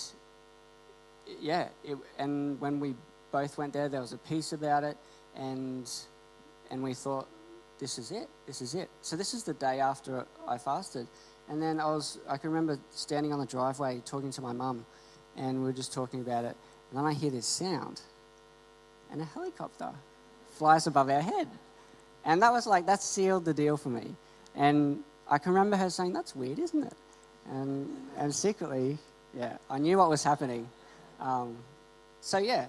yeah, 1.40 1.68
it, 1.84 1.98
and 2.18 2.60
when 2.60 2.80
we 2.80 2.94
both 3.32 3.58
went 3.58 3.72
there, 3.72 3.88
there 3.88 4.00
was 4.00 4.12
a 4.12 4.18
piece 4.18 4.52
about 4.52 4.84
it, 4.84 4.96
and 5.36 5.90
and 6.70 6.82
we 6.82 6.94
thought 6.94 7.28
this 7.82 7.98
is 7.98 8.12
it. 8.12 8.28
This 8.46 8.62
is 8.62 8.76
it. 8.76 8.88
So 9.00 9.16
this 9.16 9.34
is 9.34 9.42
the 9.42 9.54
day 9.54 9.80
after 9.80 10.24
I 10.46 10.56
fasted. 10.56 11.08
And 11.48 11.60
then 11.60 11.80
I 11.80 11.86
was, 11.86 12.20
I 12.28 12.36
can 12.36 12.50
remember 12.50 12.78
standing 12.92 13.32
on 13.32 13.40
the 13.40 13.46
driveway 13.46 14.00
talking 14.06 14.30
to 14.30 14.40
my 14.40 14.52
mum, 14.52 14.86
and 15.36 15.58
we 15.58 15.64
were 15.64 15.72
just 15.72 15.92
talking 15.92 16.20
about 16.20 16.44
it. 16.44 16.56
And 16.90 16.98
then 17.00 17.04
I 17.04 17.12
hear 17.12 17.32
this 17.32 17.44
sound, 17.44 18.00
and 19.10 19.20
a 19.20 19.24
helicopter 19.24 19.90
flies 20.52 20.86
above 20.86 21.10
our 21.10 21.20
head. 21.20 21.48
And 22.24 22.40
that 22.40 22.52
was 22.52 22.68
like, 22.68 22.86
that 22.86 23.02
sealed 23.02 23.44
the 23.44 23.52
deal 23.52 23.76
for 23.76 23.88
me. 23.88 24.14
And 24.54 25.02
I 25.28 25.38
can 25.38 25.52
remember 25.52 25.76
her 25.76 25.90
saying, 25.90 26.12
That's 26.12 26.36
weird, 26.36 26.60
isn't 26.60 26.84
it? 26.84 26.94
And, 27.50 27.88
and 28.16 28.32
secretly, 28.32 28.96
yeah, 29.36 29.56
I 29.68 29.78
knew 29.78 29.98
what 29.98 30.08
was 30.08 30.22
happening. 30.22 30.68
Um, 31.18 31.56
so, 32.20 32.38
yeah, 32.38 32.66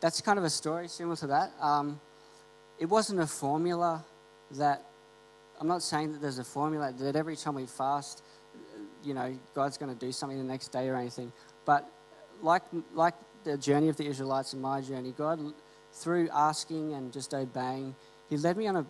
that's 0.00 0.20
kind 0.20 0.36
of 0.36 0.44
a 0.44 0.50
story 0.50 0.88
similar 0.88 1.14
to 1.16 1.28
that. 1.28 1.52
Um, 1.60 2.00
it 2.80 2.86
wasn't 2.86 3.20
a 3.20 3.26
formula 3.26 4.04
that, 4.52 4.84
I'm 5.60 5.68
not 5.68 5.82
saying 5.82 6.12
that 6.12 6.20
there's 6.20 6.38
a 6.38 6.44
formula 6.44 6.92
that 6.92 7.16
every 7.16 7.36
time 7.36 7.54
we 7.54 7.66
fast, 7.66 8.22
you 9.04 9.14
know, 9.14 9.38
God's 9.54 9.78
going 9.78 9.92
to 9.92 9.98
do 9.98 10.12
something 10.12 10.38
the 10.38 10.44
next 10.44 10.68
day 10.68 10.88
or 10.88 10.96
anything. 10.96 11.32
But 11.64 11.88
like, 12.42 12.62
like 12.94 13.14
the 13.44 13.56
journey 13.56 13.88
of 13.88 13.96
the 13.96 14.06
Israelites 14.06 14.52
and 14.52 14.62
my 14.62 14.80
journey, 14.80 15.12
God, 15.16 15.40
through 15.92 16.28
asking 16.32 16.94
and 16.94 17.12
just 17.12 17.32
obeying, 17.34 17.94
He 18.28 18.36
led 18.36 18.56
me 18.56 18.66
on 18.66 18.76
a, 18.76 18.86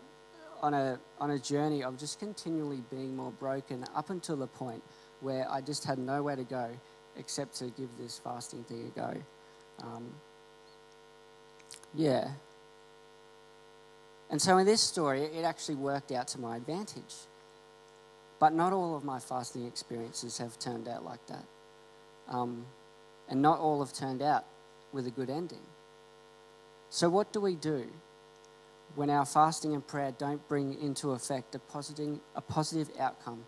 on 0.62 0.74
a, 0.74 0.98
on 1.20 1.30
a 1.30 1.38
journey 1.38 1.82
of 1.82 1.98
just 1.98 2.18
continually 2.18 2.82
being 2.90 3.14
more 3.16 3.30
broken 3.32 3.84
up 3.94 4.10
until 4.10 4.36
the 4.36 4.46
point 4.46 4.82
where 5.20 5.46
I 5.50 5.60
just 5.60 5.84
had 5.84 5.98
nowhere 5.98 6.36
to 6.36 6.44
go 6.44 6.70
except 7.16 7.56
to 7.56 7.66
give 7.66 7.88
this 7.98 8.20
fasting 8.22 8.64
thing 8.64 8.92
a 8.94 8.98
go. 8.98 9.14
Um, 9.82 10.06
yeah. 11.94 12.28
And 14.30 14.42
so 14.42 14.58
in 14.58 14.66
this 14.66 14.80
story, 14.80 15.22
it 15.22 15.44
actually 15.44 15.76
worked 15.76 16.10
out 16.12 16.28
to 16.28 16.40
my 16.40 16.56
advantage. 16.56 17.14
But 18.38 18.52
not 18.52 18.72
all 18.72 18.96
of 18.96 19.04
my 19.04 19.18
fasting 19.18 19.66
experiences 19.66 20.38
have 20.38 20.58
turned 20.58 20.88
out 20.88 21.04
like 21.04 21.24
that. 21.28 21.44
Um, 22.28 22.66
and 23.28 23.40
not 23.40 23.58
all 23.60 23.80
have 23.80 23.92
turned 23.92 24.22
out 24.22 24.44
with 24.92 25.06
a 25.06 25.10
good 25.10 25.30
ending. 25.30 25.62
So, 26.90 27.08
what 27.08 27.32
do 27.32 27.40
we 27.40 27.54
do 27.54 27.86
when 28.94 29.10
our 29.10 29.24
fasting 29.24 29.74
and 29.74 29.86
prayer 29.86 30.12
don't 30.16 30.46
bring 30.48 30.80
into 30.80 31.12
effect 31.12 31.54
a 31.54 31.58
positive, 31.58 32.18
a 32.34 32.40
positive 32.40 32.90
outcome 32.98 33.44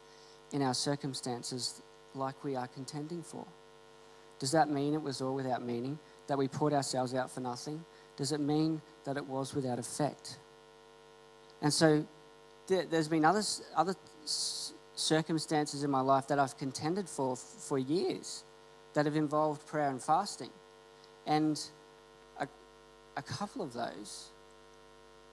in 0.52 0.62
our 0.62 0.74
circumstances 0.74 1.82
like 2.14 2.42
we 2.44 2.56
are 2.56 2.66
contending 2.66 3.22
for? 3.22 3.46
Does 4.38 4.52
that 4.52 4.70
mean 4.70 4.94
it 4.94 5.02
was 5.02 5.20
all 5.20 5.34
without 5.34 5.62
meaning? 5.62 5.98
That 6.28 6.38
we 6.38 6.48
poured 6.48 6.72
ourselves 6.72 7.14
out 7.14 7.30
for 7.30 7.40
nothing? 7.40 7.84
Does 8.16 8.32
it 8.32 8.40
mean 8.40 8.80
that 9.04 9.16
it 9.16 9.26
was 9.26 9.54
without 9.54 9.78
effect? 9.78 10.38
And 11.62 11.72
so 11.72 12.06
there's 12.66 13.08
been 13.08 13.24
other, 13.24 13.42
other 13.76 13.94
circumstances 14.94 15.84
in 15.84 15.90
my 15.90 16.00
life 16.00 16.28
that 16.28 16.38
I've 16.38 16.56
contended 16.58 17.08
for 17.08 17.36
for 17.36 17.78
years 17.78 18.44
that 18.94 19.06
have 19.06 19.16
involved 19.16 19.66
prayer 19.66 19.90
and 19.90 20.02
fasting. 20.02 20.50
And 21.26 21.60
a, 22.40 22.48
a 23.16 23.22
couple 23.22 23.62
of 23.62 23.72
those, 23.72 24.30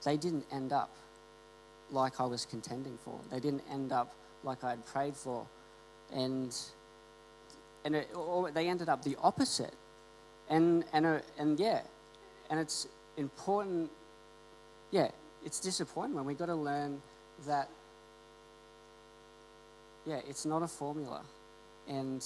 they 0.03 0.17
didn't 0.17 0.45
end 0.51 0.71
up 0.71 0.95
like 1.91 2.19
I 2.19 2.25
was 2.25 2.45
contending 2.45 2.97
for. 3.03 3.19
They 3.31 3.39
didn't 3.39 3.63
end 3.71 3.91
up 3.91 4.13
like 4.43 4.63
I 4.63 4.71
had 4.71 4.85
prayed 4.85 5.15
for. 5.15 5.45
And, 6.13 6.55
and 7.83 7.95
it, 7.95 8.09
they 8.53 8.67
ended 8.67 8.89
up 8.89 9.03
the 9.03 9.15
opposite. 9.21 9.73
And, 10.49 10.85
and, 10.93 11.05
uh, 11.05 11.19
and 11.39 11.59
yeah, 11.59 11.81
and 12.49 12.59
it's 12.59 12.87
important, 13.17 13.89
yeah, 14.91 15.09
it's 15.45 15.59
disappointing 15.59 16.15
when 16.15 16.25
we've 16.25 16.37
got 16.37 16.47
to 16.47 16.55
learn 16.55 17.01
that, 17.45 17.69
yeah, 20.05 20.19
it's 20.27 20.45
not 20.45 20.63
a 20.63 20.67
formula. 20.67 21.21
And, 21.87 22.25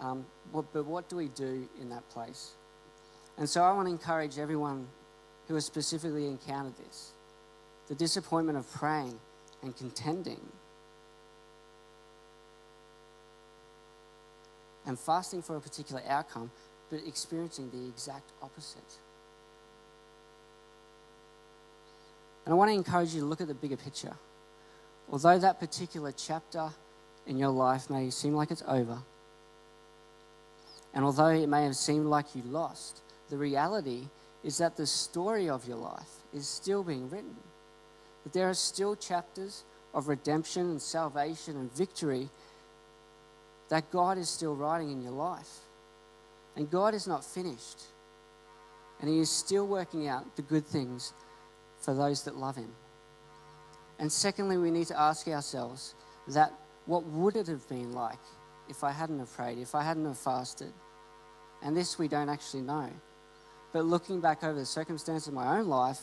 um, 0.00 0.24
what, 0.50 0.64
but 0.72 0.86
what 0.86 1.08
do 1.08 1.16
we 1.16 1.28
do 1.28 1.68
in 1.80 1.90
that 1.90 2.08
place? 2.08 2.52
And 3.36 3.48
so 3.48 3.62
I 3.62 3.72
want 3.72 3.86
to 3.86 3.92
encourage 3.92 4.38
everyone 4.38 4.88
who 5.46 5.54
has 5.54 5.64
specifically 5.64 6.26
encountered 6.26 6.76
this 6.78 7.12
the 7.88 7.94
disappointment 7.96 8.56
of 8.56 8.70
praying 8.72 9.18
and 9.62 9.76
contending 9.76 10.40
and 14.86 14.98
fasting 14.98 15.42
for 15.42 15.56
a 15.56 15.60
particular 15.60 16.00
outcome, 16.08 16.50
but 16.90 17.00
experiencing 17.06 17.70
the 17.70 17.88
exact 17.88 18.30
opposite. 18.40 18.96
And 22.44 22.52
I 22.52 22.56
want 22.56 22.70
to 22.70 22.74
encourage 22.74 23.14
you 23.14 23.20
to 23.20 23.26
look 23.26 23.40
at 23.40 23.48
the 23.48 23.54
bigger 23.54 23.76
picture. 23.76 24.14
Although 25.10 25.38
that 25.38 25.60
particular 25.60 26.12
chapter 26.12 26.70
in 27.26 27.38
your 27.38 27.50
life 27.50 27.90
may 27.90 28.10
seem 28.10 28.34
like 28.34 28.50
it's 28.50 28.64
over, 28.66 28.98
and 30.94 31.04
although 31.04 31.28
it 31.28 31.48
may 31.48 31.64
have 31.64 31.76
seemed 31.76 32.06
like 32.06 32.34
you 32.34 32.42
lost, 32.42 33.02
the 33.30 33.36
reality 33.36 34.08
is 34.44 34.58
that 34.58 34.76
the 34.76 34.86
story 34.86 35.48
of 35.48 35.66
your 35.66 35.76
life 35.76 36.22
is 36.34 36.46
still 36.46 36.82
being 36.82 37.08
written. 37.08 37.36
That 38.24 38.32
there 38.32 38.48
are 38.48 38.54
still 38.54 38.96
chapters 38.96 39.64
of 39.94 40.08
redemption 40.08 40.70
and 40.70 40.82
salvation 40.82 41.56
and 41.56 41.72
victory 41.72 42.28
that 43.68 43.90
God 43.90 44.18
is 44.18 44.28
still 44.28 44.54
writing 44.54 44.90
in 44.90 45.02
your 45.02 45.12
life. 45.12 45.60
And 46.56 46.70
God 46.70 46.94
is 46.94 47.06
not 47.06 47.24
finished. 47.24 47.80
And 49.00 49.08
He 49.08 49.18
is 49.18 49.30
still 49.30 49.66
working 49.66 50.08
out 50.08 50.36
the 50.36 50.42
good 50.42 50.66
things 50.66 51.12
for 51.82 51.94
those 51.94 52.22
that 52.24 52.36
love 52.36 52.56
Him. 52.56 52.72
And 53.98 54.10
secondly, 54.10 54.56
we 54.56 54.70
need 54.70 54.86
to 54.86 54.98
ask 54.98 55.28
ourselves 55.28 55.94
that 56.28 56.52
what 56.86 57.04
would 57.04 57.36
it 57.36 57.46
have 57.46 57.68
been 57.68 57.92
like 57.92 58.18
if 58.68 58.82
I 58.82 58.90
hadn't 58.90 59.18
have 59.18 59.32
prayed, 59.32 59.58
if 59.58 59.74
I 59.74 59.82
hadn't 59.82 60.06
have 60.06 60.18
fasted? 60.18 60.72
And 61.62 61.76
this 61.76 61.98
we 61.98 62.08
don't 62.08 62.28
actually 62.28 62.62
know. 62.62 62.88
But 63.72 63.84
looking 63.84 64.20
back 64.20 64.42
over 64.42 64.58
the 64.58 64.66
circumstances 64.66 65.28
of 65.28 65.34
my 65.34 65.58
own 65.58 65.68
life, 65.68 66.00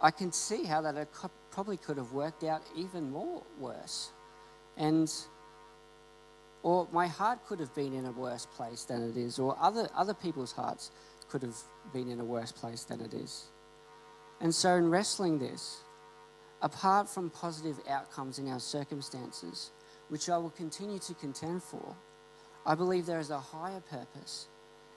I 0.00 0.10
can 0.10 0.32
see 0.32 0.64
how 0.64 0.80
that 0.82 1.08
probably 1.50 1.76
could 1.76 1.96
have 1.96 2.12
worked 2.12 2.44
out 2.44 2.62
even 2.76 3.10
more 3.10 3.42
worse. 3.58 4.10
And 4.76 5.10
or 6.62 6.88
my 6.90 7.06
heart 7.06 7.46
could 7.46 7.60
have 7.60 7.72
been 7.74 7.92
in 7.92 8.06
a 8.06 8.10
worse 8.10 8.46
place 8.56 8.84
than 8.84 9.08
it 9.08 9.16
is, 9.16 9.38
or 9.38 9.56
other, 9.60 9.88
other 9.94 10.14
people's 10.14 10.50
hearts 10.52 10.90
could 11.28 11.42
have 11.42 11.56
been 11.92 12.08
in 12.08 12.18
a 12.18 12.24
worse 12.24 12.50
place 12.50 12.82
than 12.82 13.00
it 13.00 13.14
is. 13.14 13.46
And 14.40 14.54
so, 14.54 14.74
in 14.74 14.90
wrestling 14.90 15.38
this, 15.38 15.82
apart 16.62 17.08
from 17.08 17.30
positive 17.30 17.78
outcomes 17.88 18.38
in 18.38 18.48
our 18.48 18.60
circumstances, 18.60 19.70
which 20.08 20.28
I 20.28 20.36
will 20.38 20.50
continue 20.50 20.98
to 21.00 21.14
contend 21.14 21.62
for, 21.62 21.94
I 22.64 22.74
believe 22.74 23.06
there 23.06 23.20
is 23.20 23.30
a 23.30 23.38
higher 23.38 23.80
purpose 23.80 24.46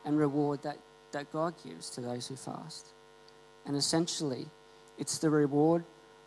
and 0.05 0.17
reward 0.17 0.63
that, 0.63 0.77
that 1.11 1.31
God 1.31 1.53
gives 1.63 1.89
to 1.91 2.01
those 2.01 2.27
who 2.27 2.35
fast. 2.35 2.87
And 3.65 3.75
essentially, 3.75 4.47
it's 4.97 5.19
the 5.19 5.29
reward 5.29 5.83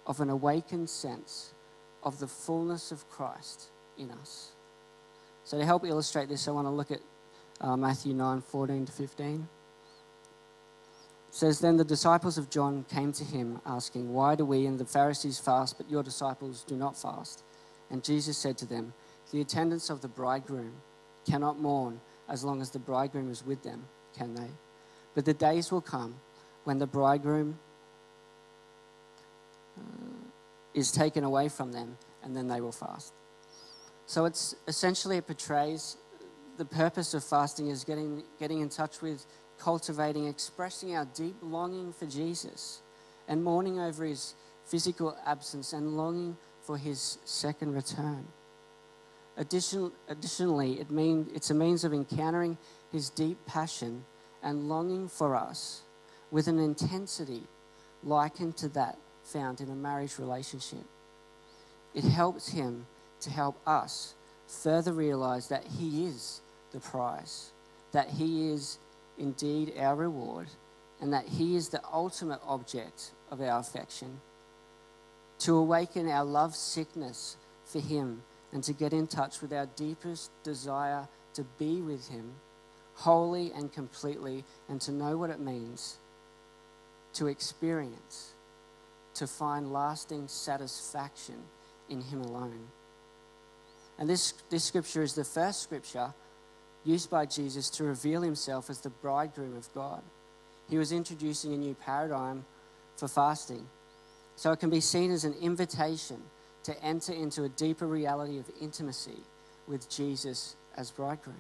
of 0.07 0.20
an 0.20 0.31
awakened 0.31 0.88
sense 0.88 1.53
of 2.03 2.18
the 2.18 2.27
fullness 2.27 2.92
of 2.92 3.09
Christ 3.11 3.70
in 3.98 4.11
us. 4.11 4.53
So, 5.44 5.59
to 5.59 5.64
help 5.64 5.85
illustrate 5.85 6.29
this, 6.29 6.48
I 6.48 6.53
want 6.53 6.66
to 6.66 6.70
look 6.70 6.90
at 6.90 7.01
uh, 7.61 7.77
Matthew 7.77 8.14
9 8.14 8.40
14 8.40 8.87
to 8.87 8.92
15 8.92 9.48
says 11.33 11.61
then 11.61 11.79
the 11.79 11.85
disciples 11.85 12.37
of 12.37 12.51
John 12.51 12.85
came 12.90 13.11
to 13.12 13.25
him 13.25 13.59
asking 13.64 14.12
why 14.12 14.35
do 14.35 14.45
we 14.45 14.66
and 14.66 14.79
the 14.79 14.85
Pharisees 14.85 15.38
fast 15.38 15.79
but 15.79 15.90
your 15.90 16.03
disciples 16.03 16.62
do 16.62 16.77
not 16.77 16.97
fast 16.97 17.42
and 17.90 18.05
Jesus 18.05 18.37
said 18.37 18.59
to 18.59 18.66
them 18.66 18.92
the 19.33 19.40
attendants 19.40 19.88
of 19.88 20.03
the 20.03 20.09
bridegroom 20.09 20.75
cannot 21.27 21.59
mourn 21.59 22.01
as 22.29 22.45
long 22.45 22.61
as 22.61 22.71
the 22.71 22.79
bridegroom 22.79 23.31
is 23.31 23.45
with 23.45 23.62
them 23.62 23.83
can 24.16 24.35
they? 24.35 24.51
But 25.14 25.25
the 25.25 25.33
days 25.33 25.73
will 25.73 25.81
come 25.81 26.16
when 26.64 26.79
the 26.79 26.87
bridegroom 26.87 27.59
uh, 29.79 29.83
is 30.75 30.92
taken 30.92 31.25
away 31.25 31.49
from 31.49 31.73
them 31.73 31.97
and 32.23 32.37
then 32.37 32.47
they 32.47 32.61
will 32.61 32.73
fast 32.73 33.14
so 34.05 34.27
it's 34.27 34.55
essentially 34.68 35.16
it 35.16 35.27
portrays 35.27 35.97
the 36.59 36.64
purpose 36.66 37.14
of 37.14 37.25
fasting 37.25 37.68
is 37.68 37.85
getting 37.85 38.23
getting 38.38 38.61
in 38.61 38.68
touch 38.68 39.01
with 39.01 39.25
cultivating, 39.62 40.27
expressing 40.27 40.96
our 40.96 41.07
deep 41.14 41.37
longing 41.40 41.92
for 41.92 42.07
Jesus 42.07 42.81
and 43.29 43.44
mourning 43.44 43.79
over 43.79 44.05
his 44.05 44.35
physical 44.66 45.16
absence 45.25 45.72
and 45.72 45.96
longing 45.96 46.37
for 46.62 46.77
his 46.77 47.18
second 47.25 47.75
return. 47.75 48.27
Addition, 49.37 49.92
additionally, 50.09 50.81
it 50.81 50.90
mean, 50.90 51.29
it's 51.35 51.51
a 51.51 51.55
means 51.55 51.85
of 51.85 51.92
encountering 51.92 52.59
his 52.90 53.09
deep 53.09 53.38
passion 53.46 54.05
and 54.42 54.68
longing 54.68 55.09
for 55.09 55.37
us 55.37 55.83
with 56.31 56.48
an 56.48 56.59
intensity 56.59 57.42
likened 58.03 58.57
to 58.57 58.68
that 58.68 58.98
found 59.22 59.61
in 59.61 59.70
a 59.70 59.75
marriage 59.75 60.18
relationship. 60.18 60.85
It 61.94 62.05
helps 62.05 62.48
him 62.48 62.87
to 63.20 63.31
help 63.31 63.57
us 63.66 64.14
further 64.46 64.92
realize 64.92 65.48
that 65.48 65.64
he 65.79 66.07
is 66.07 66.40
the 66.72 66.81
prize, 66.81 67.53
that 67.92 68.11
he 68.11 68.51
is 68.51 68.79
indeed 69.18 69.75
our 69.79 69.94
reward, 69.96 70.48
and 71.01 71.12
that 71.12 71.27
He 71.27 71.57
is 71.57 71.68
the 71.68 71.83
ultimate 71.92 72.40
object 72.46 73.12
of 73.31 73.40
our 73.40 73.59
affection. 73.59 74.20
To 75.40 75.57
awaken 75.57 76.09
our 76.09 76.25
love 76.25 76.55
sickness 76.55 77.37
for 77.64 77.81
Him 77.81 78.22
and 78.53 78.62
to 78.64 78.72
get 78.72 78.92
in 78.92 79.07
touch 79.07 79.40
with 79.40 79.53
our 79.53 79.66
deepest 79.77 80.31
desire 80.42 81.09
to 81.35 81.44
be 81.59 81.81
with 81.81 82.09
Him 82.09 82.33
wholly 82.94 83.51
and 83.53 83.72
completely 83.72 84.44
and 84.68 84.81
to 84.83 84.92
know 84.92 85.16
what 85.16 85.31
it 85.31 85.40
means 85.40 85.96
to 87.14 87.27
experience, 87.27 88.33
to 89.14 89.27
find 89.27 89.72
lasting 89.72 90.29
satisfaction 90.29 91.37
in 91.88 92.01
Him 92.01 92.22
alone. 92.22 92.68
And 93.98 94.09
this, 94.09 94.33
this 94.51 94.64
scripture 94.64 95.03
is 95.03 95.14
the 95.14 95.25
first 95.25 95.62
scripture 95.62 96.14
used 96.85 97.11
by 97.11 97.27
Jesus 97.27 97.71
to 97.71 97.85
reveal 97.85 98.23
Himself 98.23 98.71
as 98.71 98.81
the 98.81 98.90
bridegroom 98.90 99.57
of 99.57 99.73
God. 99.75 100.03
He 100.68 100.79
was 100.79 100.92
introducing 100.92 101.53
a 101.53 101.57
new 101.57 101.75
paradigm 101.75 102.45
for 102.97 103.09
fasting. 103.09 103.66
So 104.37 104.53
it 104.53 104.61
can 104.61 104.71
be 104.71 104.81
seen 104.81 105.11
as 105.11 105.25
an 105.25 105.35
invitation 105.40 106.21
to 106.64 106.83
enter 106.83 107.12
into 107.12 107.45
a 107.45 107.49
deeper 107.49 107.87
reality 107.87 108.38
of 108.38 108.51
intimacy 108.61 109.18
with 109.66 109.90
Jesus 109.90 110.57
as 110.77 110.90
bridegroom. 110.90 111.37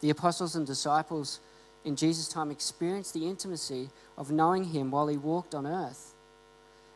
The 0.00 0.10
apostles 0.10 0.56
and 0.56 0.66
disciples 0.66 1.40
in 1.84 1.96
Jesus' 1.96 2.28
time 2.28 2.50
experienced 2.50 3.14
the 3.14 3.26
intimacy 3.28 3.90
of 4.18 4.30
knowing 4.30 4.64
him 4.64 4.90
while 4.90 5.08
he 5.08 5.16
walked 5.16 5.54
on 5.54 5.66
earth. 5.66 6.14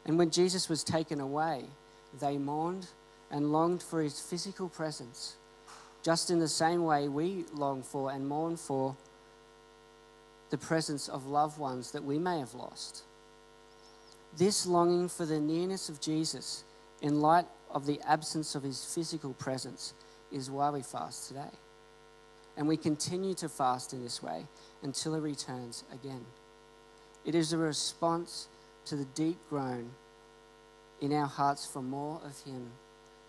And 0.04 0.18
when 0.18 0.30
Jesus 0.30 0.68
was 0.68 0.82
taken 0.82 1.20
away, 1.20 1.64
they 2.18 2.38
mourned 2.38 2.88
and 3.30 3.52
longed 3.52 3.82
for 3.82 4.02
his 4.02 4.20
physical 4.20 4.68
presence, 4.68 5.36
just 6.02 6.30
in 6.30 6.38
the 6.38 6.48
same 6.48 6.84
way 6.84 7.08
we 7.08 7.44
long 7.52 7.82
for 7.82 8.10
and 8.10 8.26
mourn 8.26 8.56
for 8.56 8.96
the 10.50 10.58
presence 10.58 11.08
of 11.08 11.26
loved 11.26 11.58
ones 11.58 11.92
that 11.92 12.04
we 12.04 12.18
may 12.18 12.38
have 12.38 12.54
lost. 12.54 13.04
This 14.36 14.66
longing 14.66 15.08
for 15.08 15.26
the 15.26 15.40
nearness 15.40 15.88
of 15.88 16.00
Jesus 16.00 16.64
in 17.02 17.20
light 17.20 17.46
of 17.70 17.86
the 17.86 18.00
absence 18.06 18.54
of 18.54 18.62
his 18.62 18.84
physical 18.84 19.32
presence 19.34 19.94
is 20.32 20.50
why 20.50 20.70
we 20.70 20.82
fast 20.82 21.28
today. 21.28 21.50
And 22.56 22.66
we 22.66 22.76
continue 22.76 23.34
to 23.34 23.48
fast 23.48 23.92
in 23.92 24.02
this 24.02 24.22
way 24.22 24.46
until 24.82 25.14
he 25.14 25.20
returns 25.20 25.84
again. 25.92 26.24
It 27.24 27.34
is 27.34 27.52
a 27.52 27.58
response 27.58 28.48
to 28.86 28.96
the 28.96 29.04
deep 29.14 29.38
groan 29.48 29.90
in 31.00 31.12
our 31.12 31.26
hearts 31.26 31.66
for 31.66 31.82
more 31.82 32.20
of 32.24 32.38
him, 32.42 32.70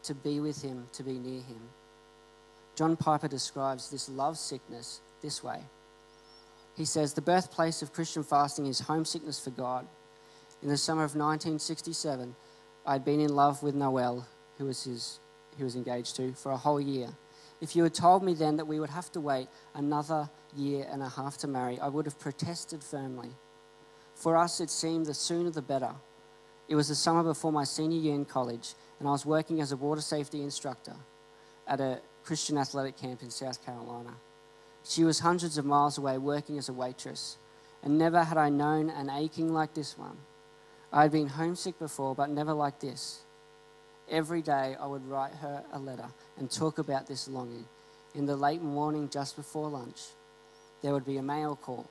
to 0.04 0.14
be 0.14 0.40
with 0.40 0.62
him, 0.62 0.88
to 0.94 1.04
be 1.04 1.14
near 1.14 1.42
him. 1.42 1.62
John 2.76 2.96
Piper 2.96 3.28
describes 3.28 3.90
this 3.90 4.10
love 4.10 4.38
sickness 4.38 5.02
this 5.22 5.44
way. 5.44 5.60
He 6.76 6.86
says, 6.86 7.14
The 7.14 7.22
birthplace 7.22 7.82
of 7.82 7.94
Christian 7.94 8.24
fasting 8.24 8.66
is 8.66 8.80
homesickness 8.80 9.40
for 9.44 9.52
God. 9.52 9.88
In 10.64 10.70
the 10.70 10.78
summer 10.78 11.04
of 11.04 11.16
1967, 11.16 12.36
I'd 12.86 13.06
been 13.06 13.20
in 13.20 13.36
love 13.36 13.62
with 13.62 13.76
Noel, 13.76 14.26
who 14.58 14.66
was 14.66 14.84
his, 14.84 15.20
he 15.58 15.64
was 15.64 15.76
engaged 15.76 16.16
to, 16.16 16.34
for 16.34 16.52
a 16.52 16.58
whole 16.58 16.80
year. 16.80 17.10
If 17.60 17.76
you 17.76 17.84
had 17.84 17.94
told 17.94 18.24
me 18.24 18.34
then 18.34 18.58
that 18.58 18.66
we 18.66 18.80
would 18.80 18.90
have 18.90 19.12
to 19.12 19.22
wait 19.22 19.48
another 19.76 20.30
year 20.56 20.88
and 20.92 21.04
a 21.04 21.10
half 21.10 21.38
to 21.40 21.48
marry, 21.48 21.80
I 21.80 21.88
would 21.90 22.06
have 22.06 22.20
protested 22.20 22.84
firmly. 22.84 23.30
For 24.16 24.36
us, 24.36 24.60
it 24.60 24.70
seemed 24.70 25.06
the 25.06 25.14
sooner 25.14 25.52
the 25.52 25.62
better. 25.62 25.94
It 26.68 26.76
was 26.76 26.88
the 26.88 26.96
summer 26.96 27.24
before 27.24 27.52
my 27.52 27.64
senior 27.64 28.00
year 28.00 28.16
in 28.16 28.26
college, 28.26 28.74
and 29.00 29.08
I 29.08 29.12
was 29.12 29.26
working 29.26 29.62
as 29.62 29.72
a 29.72 29.78
water 29.78 30.02
safety 30.02 30.42
instructor 30.42 30.96
at 31.68 31.80
a 31.80 32.02
Christian 32.24 32.58
athletic 32.58 32.98
camp 32.98 33.22
in 33.22 33.30
South 33.30 33.64
Carolina. 33.66 34.14
She 34.84 35.04
was 35.04 35.20
hundreds 35.20 35.58
of 35.58 35.66
miles 35.66 35.98
away 35.98 36.18
working 36.18 36.58
as 36.58 36.70
a 36.70 36.74
waitress, 36.74 37.38
and 37.84 37.98
never 37.98 38.24
had 38.24 38.38
I 38.38 38.50
known 38.50 38.90
an 38.90 39.10
aching 39.10 39.54
like 39.54 39.74
this 39.74 39.98
one. 39.98 40.18
I 40.94 41.04
had 41.04 41.12
been 41.12 41.28
homesick 41.28 41.80
before, 41.80 42.16
but 42.16 42.30
never 42.30 42.54
like 42.54 42.80
this. 42.80 43.22
Every 44.10 44.42
day 44.42 44.76
I 44.80 44.86
would 44.88 45.08
write 45.08 45.34
her 45.36 45.64
a 45.72 45.80
letter 45.80 46.10
and 46.38 46.52
talk 46.52 46.78
about 46.80 47.08
this 47.08 47.28
longing. 47.28 47.66
In 48.14 48.26
the 48.26 48.36
late 48.36 48.62
morning, 48.62 49.08
just 49.10 49.36
before 49.38 49.70
lunch, 49.70 50.02
there 50.82 50.94
would 50.94 51.06
be 51.06 51.18
a 51.18 51.24
mail 51.24 51.56
call. 51.56 51.90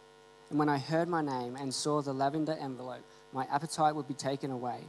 And 0.51 0.59
when 0.59 0.69
I 0.69 0.79
heard 0.79 1.09
my 1.09 1.23
name 1.23 1.57
and 1.57 1.73
saw 1.73 2.03
the 2.03 2.13
lavender 2.13 2.57
envelope, 2.61 3.05
my 3.33 3.47
appetite 3.51 3.95
would 3.95 4.09
be 4.09 4.15
taken 4.15 4.51
away. 4.51 4.81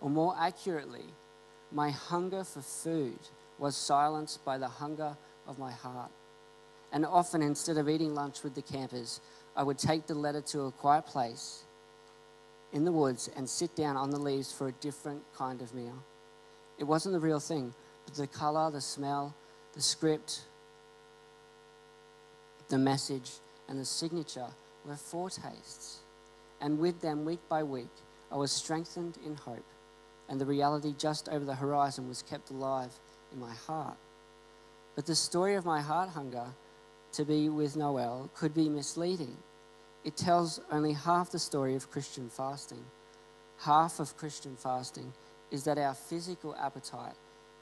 Or 0.00 0.10
more 0.10 0.34
accurately, 0.38 1.04
my 1.70 1.90
hunger 1.90 2.42
for 2.42 2.62
food 2.62 3.18
was 3.62 3.76
silenced 3.76 4.44
by 4.44 4.58
the 4.58 4.66
hunger 4.66 5.16
of 5.46 5.56
my 5.56 5.70
heart. 5.70 6.10
And 6.92 7.06
often, 7.06 7.42
instead 7.42 7.78
of 7.78 7.88
eating 7.88 8.12
lunch 8.12 8.42
with 8.42 8.56
the 8.56 8.60
campers, 8.60 9.20
I 9.56 9.62
would 9.62 9.78
take 9.78 10.08
the 10.08 10.16
letter 10.16 10.40
to 10.48 10.62
a 10.62 10.72
quiet 10.72 11.06
place 11.06 11.62
in 12.72 12.84
the 12.84 12.90
woods 12.90 13.30
and 13.36 13.48
sit 13.48 13.76
down 13.76 13.96
on 13.96 14.10
the 14.10 14.18
leaves 14.18 14.52
for 14.52 14.66
a 14.66 14.72
different 14.72 15.22
kind 15.36 15.62
of 15.62 15.72
meal. 15.74 16.02
It 16.80 16.84
wasn't 16.84 17.12
the 17.12 17.20
real 17.20 17.38
thing, 17.38 17.72
but 18.04 18.16
the 18.16 18.26
color, 18.26 18.68
the 18.68 18.80
smell, 18.80 19.32
the 19.74 19.80
script, 19.80 20.40
the 22.68 22.78
message, 22.78 23.30
and 23.68 23.78
the 23.78 23.84
signature 23.84 24.48
were 24.84 24.96
foretastes. 24.96 26.00
And 26.60 26.80
with 26.80 27.00
them, 27.00 27.24
week 27.24 27.40
by 27.48 27.62
week, 27.62 27.94
I 28.32 28.36
was 28.36 28.50
strengthened 28.50 29.18
in 29.24 29.36
hope, 29.36 29.64
and 30.28 30.40
the 30.40 30.46
reality 30.46 30.94
just 30.98 31.28
over 31.28 31.44
the 31.44 31.54
horizon 31.54 32.08
was 32.08 32.22
kept 32.22 32.50
alive 32.50 32.90
in 33.32 33.40
my 33.40 33.54
heart. 33.54 33.96
But 34.94 35.06
the 35.06 35.14
story 35.14 35.54
of 35.54 35.64
my 35.64 35.80
heart 35.80 36.10
hunger 36.10 36.46
to 37.12 37.24
be 37.24 37.48
with 37.48 37.76
Noel 37.76 38.30
could 38.34 38.54
be 38.54 38.68
misleading 38.68 39.36
it 40.04 40.16
tells 40.16 40.60
only 40.70 40.92
half 40.94 41.30
the 41.30 41.38
story 41.38 41.74
of 41.74 41.90
Christian 41.90 42.28
fasting. 42.28 42.84
Half 43.60 44.00
of 44.00 44.16
Christian 44.16 44.56
fasting 44.56 45.12
is 45.50 45.64
that 45.64 45.78
our 45.78 45.94
physical 45.94 46.56
appetite 46.56 47.14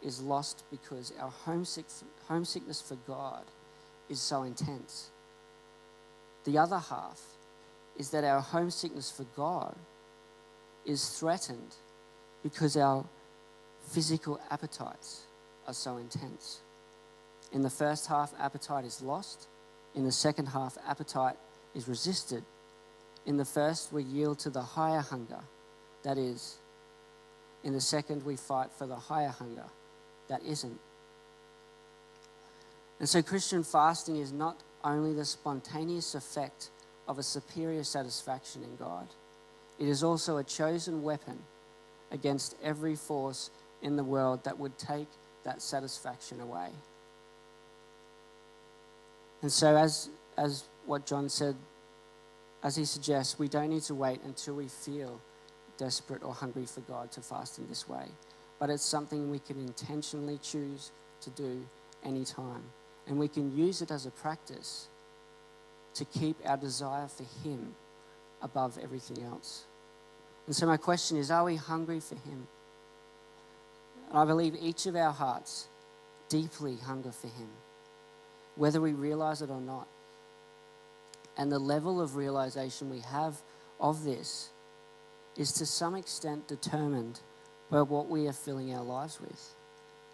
is 0.03 0.23
lost 0.23 0.65
because 0.71 1.13
our 1.21 1.31
homesick, 1.31 1.85
homesickness 2.29 2.81
for 2.81 2.97
God 3.07 3.45
is 4.09 4.21
so 4.21 4.43
intense. 4.43 5.11
The 6.45 6.57
other 6.57 6.79
half 6.79 7.21
is 7.99 8.11
that 8.11 8.25
our 8.25 8.41
homesickness 8.41 9.11
for 9.11 9.27
God 9.37 9.75
is 10.87 11.19
threatened 11.19 11.75
because 12.43 12.79
our 12.79 13.05
physical 13.89 14.41
appetites 14.51 15.25
are 15.71 15.75
so 15.75 15.97
intense. 15.99 16.59
In 17.53 17.63
the 17.63 17.71
first 17.71 18.09
half, 18.09 18.35
appetite 18.39 18.85
is 18.85 19.01
lost. 19.01 19.47
In 19.95 20.05
the 20.05 20.13
second 20.13 20.47
half, 20.47 20.77
appetite 20.87 21.37
is 21.75 21.87
resisted. 21.87 22.43
In 23.25 23.37
the 23.37 23.45
first, 23.45 23.93
we 23.93 24.03
yield 24.03 24.41
to 24.41 24.51
the 24.51 24.63
higher 24.63 25.01
hunger, 25.01 25.41
that 26.03 26.19
is. 26.19 26.57
In 27.63 27.73
the 27.73 27.81
second, 27.81 28.25
we 28.25 28.37
fight 28.37 28.71
for 28.77 28.87
the 28.87 28.97
higher 28.97 29.29
hunger, 29.29 29.67
that 30.29 30.43
isn't. 30.45 30.79
And 32.99 33.09
so, 33.09 33.23
Christian 33.23 33.63
fasting 33.63 34.17
is 34.17 34.33
not 34.33 34.57
only 34.83 35.15
the 35.15 35.25
spontaneous 35.25 36.15
effect 36.17 36.71
of 37.07 37.19
a 37.19 37.23
superior 37.23 37.85
satisfaction 37.85 38.65
in 38.65 38.77
God, 38.77 39.07
it 39.79 39.87
is 39.87 40.03
also 40.03 40.37
a 40.37 40.45
chosen 40.45 41.03
weapon 41.03 41.39
against 42.11 42.57
every 42.63 42.97
force 42.97 43.51
in 43.83 43.97
the 43.97 44.05
world 44.05 44.45
that 44.45 44.59
would 44.59 44.77
take 44.77 45.09
that 45.45 45.63
satisfaction 45.63 46.41
away. 46.41 46.69
And 49.43 49.51
so, 49.51 49.77
as, 49.77 50.11
as 50.37 50.65
what 50.87 51.07
John 51.07 51.29
said, 51.29 51.57
as 52.63 52.77
he 52.77 52.85
suggests, 52.85 53.39
we 53.39 53.49
don't 53.49 53.71
need 53.71 53.83
to 53.85 53.95
wait 53.95 54.21
until 54.25 54.55
we 54.55 54.69
feel 54.69 55.21
desperate 55.79 56.23
or 56.23 56.35
hungry 56.35 56.67
for 56.67 56.81
God 56.83 57.11
to 57.13 57.23
fast 57.23 57.59
in 57.59 57.67
this 57.69 57.89
way. 57.89 58.05
But 58.59 58.69
it's 58.69 58.85
something 58.85 59.31
we 59.31 59.39
can 59.39 59.59
intentionally 59.59 60.39
choose 60.43 60.91
to 61.23 61.31
do 61.31 61.67
anytime. 62.05 62.63
And 63.07 63.19
we 63.19 63.29
can 63.29 63.57
use 63.57 63.81
it 63.81 63.91
as 63.91 64.05
a 64.05 64.11
practice 64.11 64.89
to 65.95 66.05
keep 66.05 66.37
our 66.45 66.59
desire 66.59 67.09
for 67.09 67.25
Him 67.43 67.75
above 68.43 68.79
everything 68.83 69.25
else. 69.25 69.65
And 70.47 70.55
so, 70.55 70.67
my 70.67 70.77
question 70.77 71.17
is 71.17 71.31
are 71.31 71.45
we 71.45 71.57
hungry 71.57 72.01
for 72.01 72.17
Him? 72.17 72.47
And 74.11 74.19
I 74.19 74.25
believe 74.25 74.57
each 74.61 74.87
of 74.87 74.97
our 74.97 75.13
hearts 75.13 75.69
deeply 76.29 76.77
hunger 76.77 77.13
for 77.13 77.29
Him, 77.29 77.49
whether 78.57 78.81
we 78.81 78.93
realize 78.93 79.43
it 79.43 79.51
or 79.51 79.61
not. 79.61 79.87
And 81.37 81.51
the 81.51 81.59
level 81.59 82.01
of 82.01 82.17
realization 82.17 82.91
we 82.91 83.01
have 83.01 83.37
of 83.79 84.05
this 84.05 84.51
is 85.37 85.53
to 85.53 85.67
some 85.67 85.95
extent 85.95 86.49
determined 86.49 87.21
by 87.71 87.83
what 87.83 88.09
we 88.09 88.27
are 88.27 88.33
filling 88.33 88.75
our 88.75 88.83
lives 88.83 89.21
with. 89.21 89.55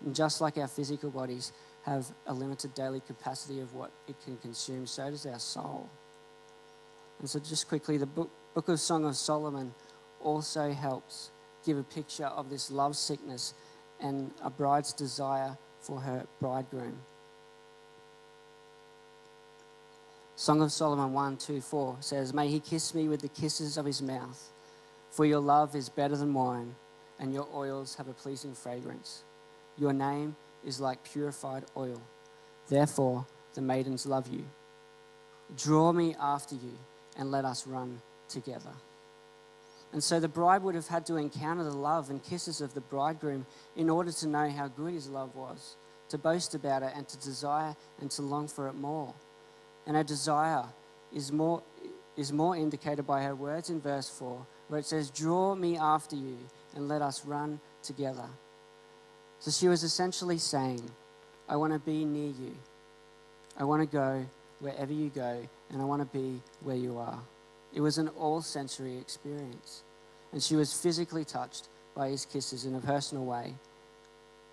And 0.05 0.15
just 0.15 0.41
like 0.41 0.59
our 0.59 0.69
physical 0.69 1.11
bodies 1.11 1.53
have 1.85 2.07
a 2.27 2.35
limited 2.35 2.75
daily 2.75 3.01
capacity 3.01 3.61
of 3.61 3.75
what 3.75 3.91
it 4.09 4.17
can 4.25 4.37
consume, 4.39 4.87
so 4.87 5.11
does 5.11 5.25
our 5.25 5.39
soul. 5.39 5.89
And 7.19 7.31
so, 7.31 7.39
just 7.39 7.69
quickly, 7.69 7.97
the 7.97 8.07
book, 8.07 8.31
book 8.55 8.69
of 8.69 8.79
Song 8.79 9.07
of 9.07 9.17
Solomon 9.17 9.73
also 10.21 10.73
helps 10.73 11.31
give 11.65 11.79
a 11.79 11.83
picture 11.83 12.27
of 12.27 12.51
this 12.51 12.71
love 12.71 12.95
sickness 12.97 13.55
and 14.01 14.31
a 14.43 14.51
bride's 14.51 14.93
desire 14.93 15.57
for 15.81 16.01
her 16.01 16.27
bridegroom. 16.41 16.99
Song 20.39 20.61
of 20.61 20.71
Solomon 20.71 21.15
1 21.15 21.39
2 21.39 21.61
4 21.63 21.97
says, 22.01 22.35
May 22.35 22.49
he 22.49 22.61
kiss 22.61 22.95
me 22.95 23.09
with 23.09 23.23
the 23.23 23.29
kisses 23.29 23.79
of 23.79 23.87
his 23.87 24.03
mouth, 24.03 24.53
for 25.11 25.25
your 25.25 25.41
love 25.41 25.75
is 25.75 25.89
better 25.89 26.15
than 26.15 26.35
wine, 26.35 26.75
and 27.19 27.33
your 27.33 27.49
oils 27.55 27.95
have 27.95 28.09
a 28.09 28.13
pleasing 28.13 28.55
fragrance. 28.55 29.23
Your 29.79 29.95
name 29.95 30.37
is 30.65 30.79
like 30.79 31.03
purified 31.05 31.65
oil. 31.75 32.03
Therefore, 32.69 33.27
the 33.55 33.63
maidens 33.63 34.05
love 34.05 34.29
you. 34.29 34.45
Draw 35.57 35.93
me 35.93 36.15
after 36.21 36.55
you, 36.55 36.77
and 37.17 37.31
let 37.31 37.47
us 37.47 37.67
run 37.67 38.03
together. 38.29 38.73
And 39.97 40.05
so 40.05 40.21
the 40.21 40.29
bride 40.29 40.63
would 40.63 40.75
have 40.75 40.89
had 40.89 41.07
to 41.07 41.17
encounter 41.17 41.65
the 41.65 41.71
love 41.71 42.11
and 42.11 42.23
kisses 42.23 42.61
of 42.61 42.75
the 42.75 42.83
bridegroom 42.83 43.47
in 43.77 43.89
order 43.89 44.13
to 44.13 44.29
know 44.29 44.51
how 44.51 44.69
good 44.69 44.93
his 44.93 45.09
love 45.09 45.35
was, 45.35 45.77
to 46.11 46.19
boast 46.19 46.55
about 46.55 46.83
it, 46.83 46.93
and 46.95 47.09
to 47.09 47.17
desire 47.17 47.75
and 47.99 48.11
to 48.11 48.21
long 48.21 48.47
for 48.47 48.69
it 48.69 48.75
more. 48.75 49.15
And 49.87 49.97
her 49.97 50.05
desire 50.05 50.65
is 51.15 51.33
more, 51.33 51.63
is 52.15 52.31
more 52.31 52.55
indicated 52.55 53.07
by 53.07 53.23
her 53.23 53.35
words 53.35 53.71
in 53.71 53.81
verse 53.81 54.11
4, 54.11 54.47
where 54.69 54.81
it 54.81 54.85
says, 54.85 55.09
Draw 55.09 55.55
me 55.55 55.79
after 55.79 56.15
you, 56.15 56.37
and 56.75 56.89
let 56.89 57.01
us 57.01 57.25
run 57.25 57.59
together. 57.83 58.29
So 59.41 59.51
she 59.51 59.67
was 59.67 59.83
essentially 59.83 60.37
saying, 60.37 60.83
I 61.49 61.57
want 61.57 61.73
to 61.73 61.79
be 61.79 62.05
near 62.05 62.35
you. 62.39 62.55
I 63.59 63.65
want 63.65 63.81
to 63.81 63.87
go 63.87 64.27
wherever 64.61 64.93
you 64.93 65.09
go, 65.09 65.49
and 65.71 65.81
I 65.81 65.87
want 65.87 66.03
to 66.03 66.19
be 66.19 66.43
where 66.61 66.77
you 66.77 66.99
are. 66.99 67.19
It 67.73 67.81
was 67.81 67.97
an 67.97 68.09
all 68.09 68.43
sensory 68.43 68.99
experience. 68.99 69.83
And 70.37 70.43
she 70.43 70.55
was 70.55 70.71
physically 70.71 71.25
touched 71.25 71.67
by 71.95 72.11
his 72.11 72.27
kisses 72.27 72.67
in 72.67 72.75
a 72.75 72.81
personal 72.81 73.25
way. 73.25 73.55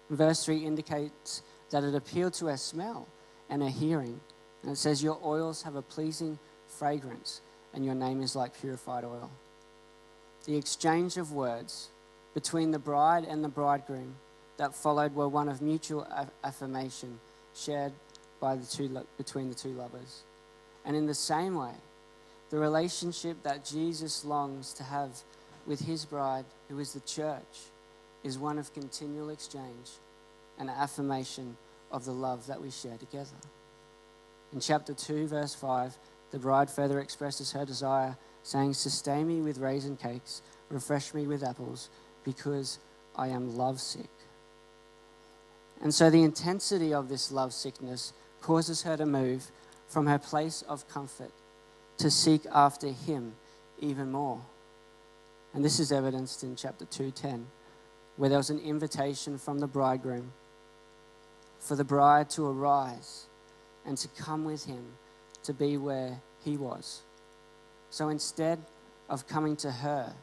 Verse 0.10 0.46
3 0.46 0.60
indicates 0.60 1.42
that 1.72 1.84
it 1.84 1.94
appealed 1.94 2.36
to 2.36 2.46
her 2.46 2.56
smell 2.56 3.06
and 3.50 3.62
her 3.62 3.68
hearing. 3.68 4.22
And 4.62 4.72
it 4.72 4.78
says, 4.78 5.04
Your 5.04 5.20
oils 5.22 5.64
have 5.64 5.76
a 5.76 5.82
pleasing 5.82 6.40
fragrance, 6.70 7.42
and 7.74 7.84
your 7.84 7.96
name 7.96 8.22
is 8.22 8.34
like 8.34 8.58
purified 8.58 9.04
oil. 9.04 9.30
The 10.46 10.56
exchange 10.56 11.18
of 11.18 11.34
words 11.34 11.90
between 12.34 12.72
the 12.72 12.80
bride 12.80 13.26
and 13.26 13.44
the 13.44 13.50
bridegroom 13.50 14.16
that 14.56 14.74
followed 14.74 15.14
were 15.14 15.28
one 15.28 15.50
of 15.50 15.62
mutual 15.62 16.08
affirmation 16.46 17.20
shared 17.58 17.92
by 18.40 18.56
the 18.56 18.66
two, 18.66 19.06
between 19.18 19.50
the 19.50 19.56
two 19.56 19.74
lovers. 19.74 20.22
And 20.86 20.96
in 20.96 21.08
the 21.08 21.14
same 21.14 21.56
way, 21.56 21.74
the 22.52 22.58
relationship 22.58 23.44
that 23.44 23.66
Jesus 23.66 24.24
longs 24.24 24.72
to 24.76 24.84
have 24.84 25.10
with 25.66 25.82
his 25.82 26.06
bride, 26.06 26.46
who 26.70 26.80
is 26.80 26.94
the 26.94 27.00
church, 27.02 27.70
is 28.24 28.38
one 28.38 28.58
of 28.58 28.74
continual 28.74 29.30
exchange 29.30 29.92
and 30.60 30.70
affirmation 30.70 31.58
of 31.92 32.06
the 32.06 32.12
love 32.12 32.48
that 32.48 32.62
we 32.62 32.72
share 32.72 32.98
together. 32.98 33.36
In 34.54 34.60
chapter 34.60 34.94
2, 34.94 35.28
verse 35.28 35.56
5, 35.56 35.98
the 36.32 36.40
bride 36.40 36.70
further 36.70 37.00
expresses 37.00 37.52
her 37.52 37.66
desire, 37.66 38.18
saying, 38.44 38.74
Sustain 38.74 39.28
me 39.28 39.42
with 39.42 39.58
raisin 39.58 39.98
cakes, 39.98 40.42
refresh 40.70 41.14
me 41.14 41.28
with 41.28 41.44
apples, 41.44 41.90
because 42.24 42.80
I 43.16 43.28
am 43.28 43.58
lovesick. 43.58 44.10
And 45.82 45.94
so 45.94 46.10
the 46.10 46.24
intensity 46.24 46.94
of 46.94 47.10
this 47.10 47.32
lovesickness 47.32 48.14
causes 48.42 48.84
her 48.84 48.98
to 48.98 49.06
move 49.06 49.52
from 49.88 50.08
her 50.08 50.20
place 50.20 50.64
of 50.64 50.88
comfort 50.88 51.32
to 51.98 52.10
seek 52.10 52.42
after 52.52 52.88
him 52.88 53.34
even 53.80 54.12
more. 54.12 54.42
And 55.54 55.64
this 55.64 55.80
is 55.80 55.92
evidenced 55.92 56.44
in 56.44 56.56
chapter 56.56 56.86
2:10, 56.86 57.46
where 58.18 58.30
there 58.30 58.40
was 58.40 58.50
an 58.50 58.60
invitation 58.60 59.38
from 59.38 59.60
the 59.60 59.68
bridegroom 59.68 60.34
for 61.60 61.76
the 61.76 61.84
bride 61.84 62.30
to 62.32 62.46
arise 62.46 63.28
and 63.86 63.98
to 63.98 64.08
come 64.10 64.44
with 64.44 64.66
him 64.66 64.98
to 65.44 65.54
be 65.54 65.78
where 65.78 66.22
he 66.44 66.58
was. 66.58 67.04
So 67.90 68.10
instead 68.10 68.60
of 69.10 69.28
coming 69.28 69.56
to 69.58 69.72
her, 69.72 70.16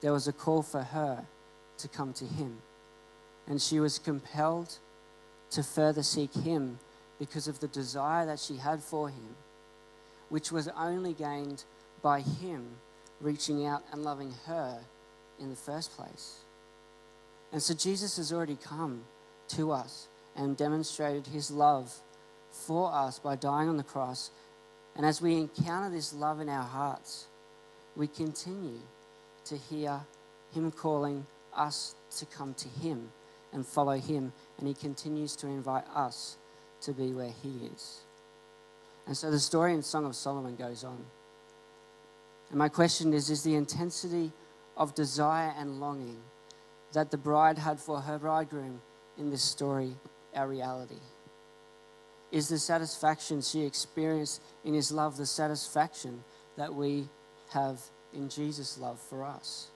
there 0.00 0.12
was 0.12 0.26
a 0.26 0.32
call 0.32 0.62
for 0.62 0.82
her 0.82 1.26
to 1.78 1.88
come 1.88 2.12
to 2.14 2.26
him. 2.26 2.60
And 3.46 3.62
she 3.62 3.78
was 3.78 3.98
compelled 3.98 4.78
to 5.50 5.62
further 5.62 6.02
seek 6.02 6.34
him 6.34 6.78
because 7.18 7.46
of 7.48 7.60
the 7.60 7.68
desire 7.68 8.26
that 8.26 8.40
she 8.40 8.56
had 8.56 8.82
for 8.82 9.08
him, 9.08 9.36
which 10.28 10.50
was 10.50 10.68
only 10.68 11.12
gained 11.12 11.64
by 12.02 12.20
him 12.20 12.76
reaching 13.20 13.66
out 13.66 13.82
and 13.92 14.04
loving 14.04 14.32
her 14.46 14.78
in 15.40 15.50
the 15.50 15.56
first 15.56 15.96
place. 15.96 16.40
And 17.52 17.62
so 17.62 17.74
Jesus 17.74 18.16
has 18.16 18.32
already 18.32 18.56
come 18.56 19.04
to 19.48 19.72
us 19.72 20.08
and 20.36 20.56
demonstrated 20.56 21.26
his 21.26 21.50
love 21.50 21.94
for 22.50 22.92
us 22.92 23.18
by 23.18 23.36
dying 23.36 23.68
on 23.68 23.76
the 23.76 23.82
cross. 23.82 24.30
And 24.96 25.06
as 25.06 25.20
we 25.20 25.34
encounter 25.34 25.90
this 25.90 26.12
love 26.12 26.40
in 26.40 26.48
our 26.48 26.64
hearts, 26.64 27.26
we 27.94 28.06
continue 28.06 28.80
to 29.46 29.56
hear 29.56 30.00
him 30.54 30.70
calling 30.70 31.26
us 31.54 31.94
to 32.18 32.26
come 32.26 32.54
to 32.54 32.68
him 32.68 33.10
and 33.52 33.66
follow 33.66 33.98
him. 33.98 34.32
And 34.58 34.66
he 34.66 34.74
continues 34.74 35.36
to 35.36 35.46
invite 35.46 35.84
us 35.94 36.36
to 36.82 36.92
be 36.92 37.12
where 37.12 37.32
he 37.42 37.70
is. 37.74 38.00
And 39.06 39.16
so 39.16 39.30
the 39.30 39.38
story 39.38 39.72
in 39.72 39.82
Song 39.82 40.04
of 40.04 40.16
Solomon 40.16 40.56
goes 40.56 40.82
on. 40.82 41.04
And 42.50 42.58
my 42.58 42.68
question 42.68 43.12
is 43.12 43.30
Is 43.30 43.42
the 43.42 43.54
intensity 43.54 44.32
of 44.76 44.94
desire 44.94 45.54
and 45.58 45.80
longing 45.80 46.18
that 46.92 47.10
the 47.10 47.16
bride 47.16 47.58
had 47.58 47.80
for 47.80 48.00
her 48.00 48.18
bridegroom 48.18 48.80
in 49.18 49.30
this 49.30 49.42
story 49.42 49.94
our 50.34 50.48
reality? 50.48 51.00
Is 52.32 52.48
the 52.48 52.58
satisfaction 52.58 53.40
she 53.40 53.64
experienced 53.64 54.42
in 54.64 54.74
his 54.74 54.90
love 54.90 55.16
the 55.16 55.26
satisfaction 55.26 56.24
that 56.56 56.74
we 56.74 57.08
have 57.50 57.80
in 58.12 58.28
Jesus' 58.28 58.78
love 58.78 58.98
for 58.98 59.24
us? 59.24 59.68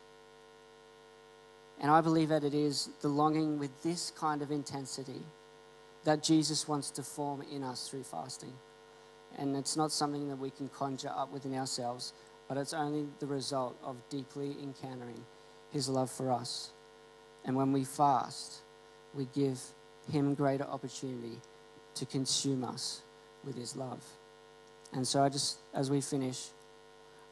And 1.80 1.90
I 1.90 2.00
believe 2.00 2.28
that 2.28 2.44
it 2.44 2.54
is 2.54 2.90
the 3.00 3.08
longing 3.08 3.58
with 3.58 3.82
this 3.82 4.10
kind 4.10 4.42
of 4.42 4.50
intensity 4.50 5.22
that 6.04 6.22
Jesus 6.22 6.68
wants 6.68 6.90
to 6.90 7.02
form 7.02 7.42
in 7.50 7.62
us 7.62 7.88
through 7.88 8.04
fasting. 8.04 8.52
And 9.38 9.56
it's 9.56 9.76
not 9.76 9.92
something 9.92 10.28
that 10.28 10.38
we 10.38 10.50
can 10.50 10.68
conjure 10.68 11.12
up 11.14 11.32
within 11.32 11.54
ourselves, 11.54 12.12
but 12.50 12.58
it's 12.58 12.74
only 12.74 13.06
the 13.20 13.26
result 13.26 13.78
of 13.80 13.96
deeply 14.08 14.56
encountering 14.60 15.24
His 15.70 15.88
love 15.88 16.10
for 16.10 16.32
us. 16.32 16.72
And 17.44 17.54
when 17.54 17.70
we 17.70 17.84
fast, 17.84 18.62
we 19.14 19.28
give 19.32 19.60
Him 20.10 20.34
greater 20.34 20.64
opportunity 20.64 21.40
to 21.94 22.06
consume 22.06 22.64
us 22.64 23.02
with 23.44 23.56
His 23.56 23.76
love. 23.76 24.04
And 24.92 25.06
so, 25.06 25.22
I 25.22 25.28
just, 25.28 25.58
as 25.72 25.92
we 25.92 26.00
finish, 26.00 26.48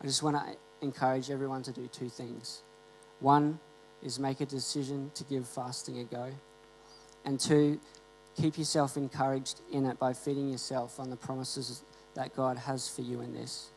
I 0.01 0.07
just 0.07 0.23
want 0.23 0.37
to 0.37 0.57
encourage 0.83 1.31
everyone 1.31 1.65
to 1.65 1.73
do 1.73 1.89
two 1.89 2.09
things. 2.09 2.63
One 3.19 3.59
is 4.05 4.21
make 4.21 4.41
a 4.41 4.47
decision 4.47 5.11
to 5.17 5.25
give 5.25 5.49
fasting 5.49 5.99
a 5.99 6.05
go. 6.05 6.31
And 7.25 7.41
two, 7.41 7.81
keep 8.41 8.57
yourself 8.57 8.97
encouraged 8.97 9.63
in 9.73 9.85
it 9.85 9.99
by 9.99 10.13
feeding 10.13 10.49
yourself 10.49 11.01
on 11.01 11.11
the 11.11 11.17
promises 11.17 11.83
that 12.15 12.37
God 12.37 12.57
has 12.57 12.89
for 12.89 13.03
you 13.03 13.21
in 13.21 13.35
this. 13.35 13.71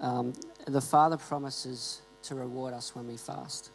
Um, 0.00 0.32
the 0.66 0.80
Father 0.80 1.16
promises 1.16 2.00
to 2.24 2.34
reward 2.34 2.74
us 2.74 2.94
when 2.94 3.06
we 3.06 3.16
fast. 3.16 3.70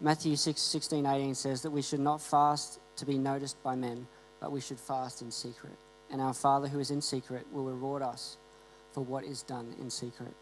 Matthew 0.00 0.36
6, 0.36 0.60
16, 0.60 1.06
18 1.06 1.34
says 1.34 1.62
that 1.62 1.70
we 1.70 1.82
should 1.82 2.00
not 2.00 2.20
fast 2.20 2.78
to 2.96 3.06
be 3.06 3.18
noticed 3.18 3.60
by 3.62 3.74
men, 3.74 4.06
but 4.40 4.52
we 4.52 4.60
should 4.60 4.78
fast 4.78 5.22
in 5.22 5.30
secret. 5.30 5.76
And 6.10 6.20
our 6.20 6.34
Father 6.34 6.68
who 6.68 6.78
is 6.78 6.90
in 6.90 7.02
secret 7.02 7.46
will 7.52 7.64
reward 7.64 8.02
us 8.02 8.36
for 8.92 9.02
what 9.02 9.24
is 9.24 9.42
done 9.42 9.74
in 9.80 9.90
secret. 9.90 10.34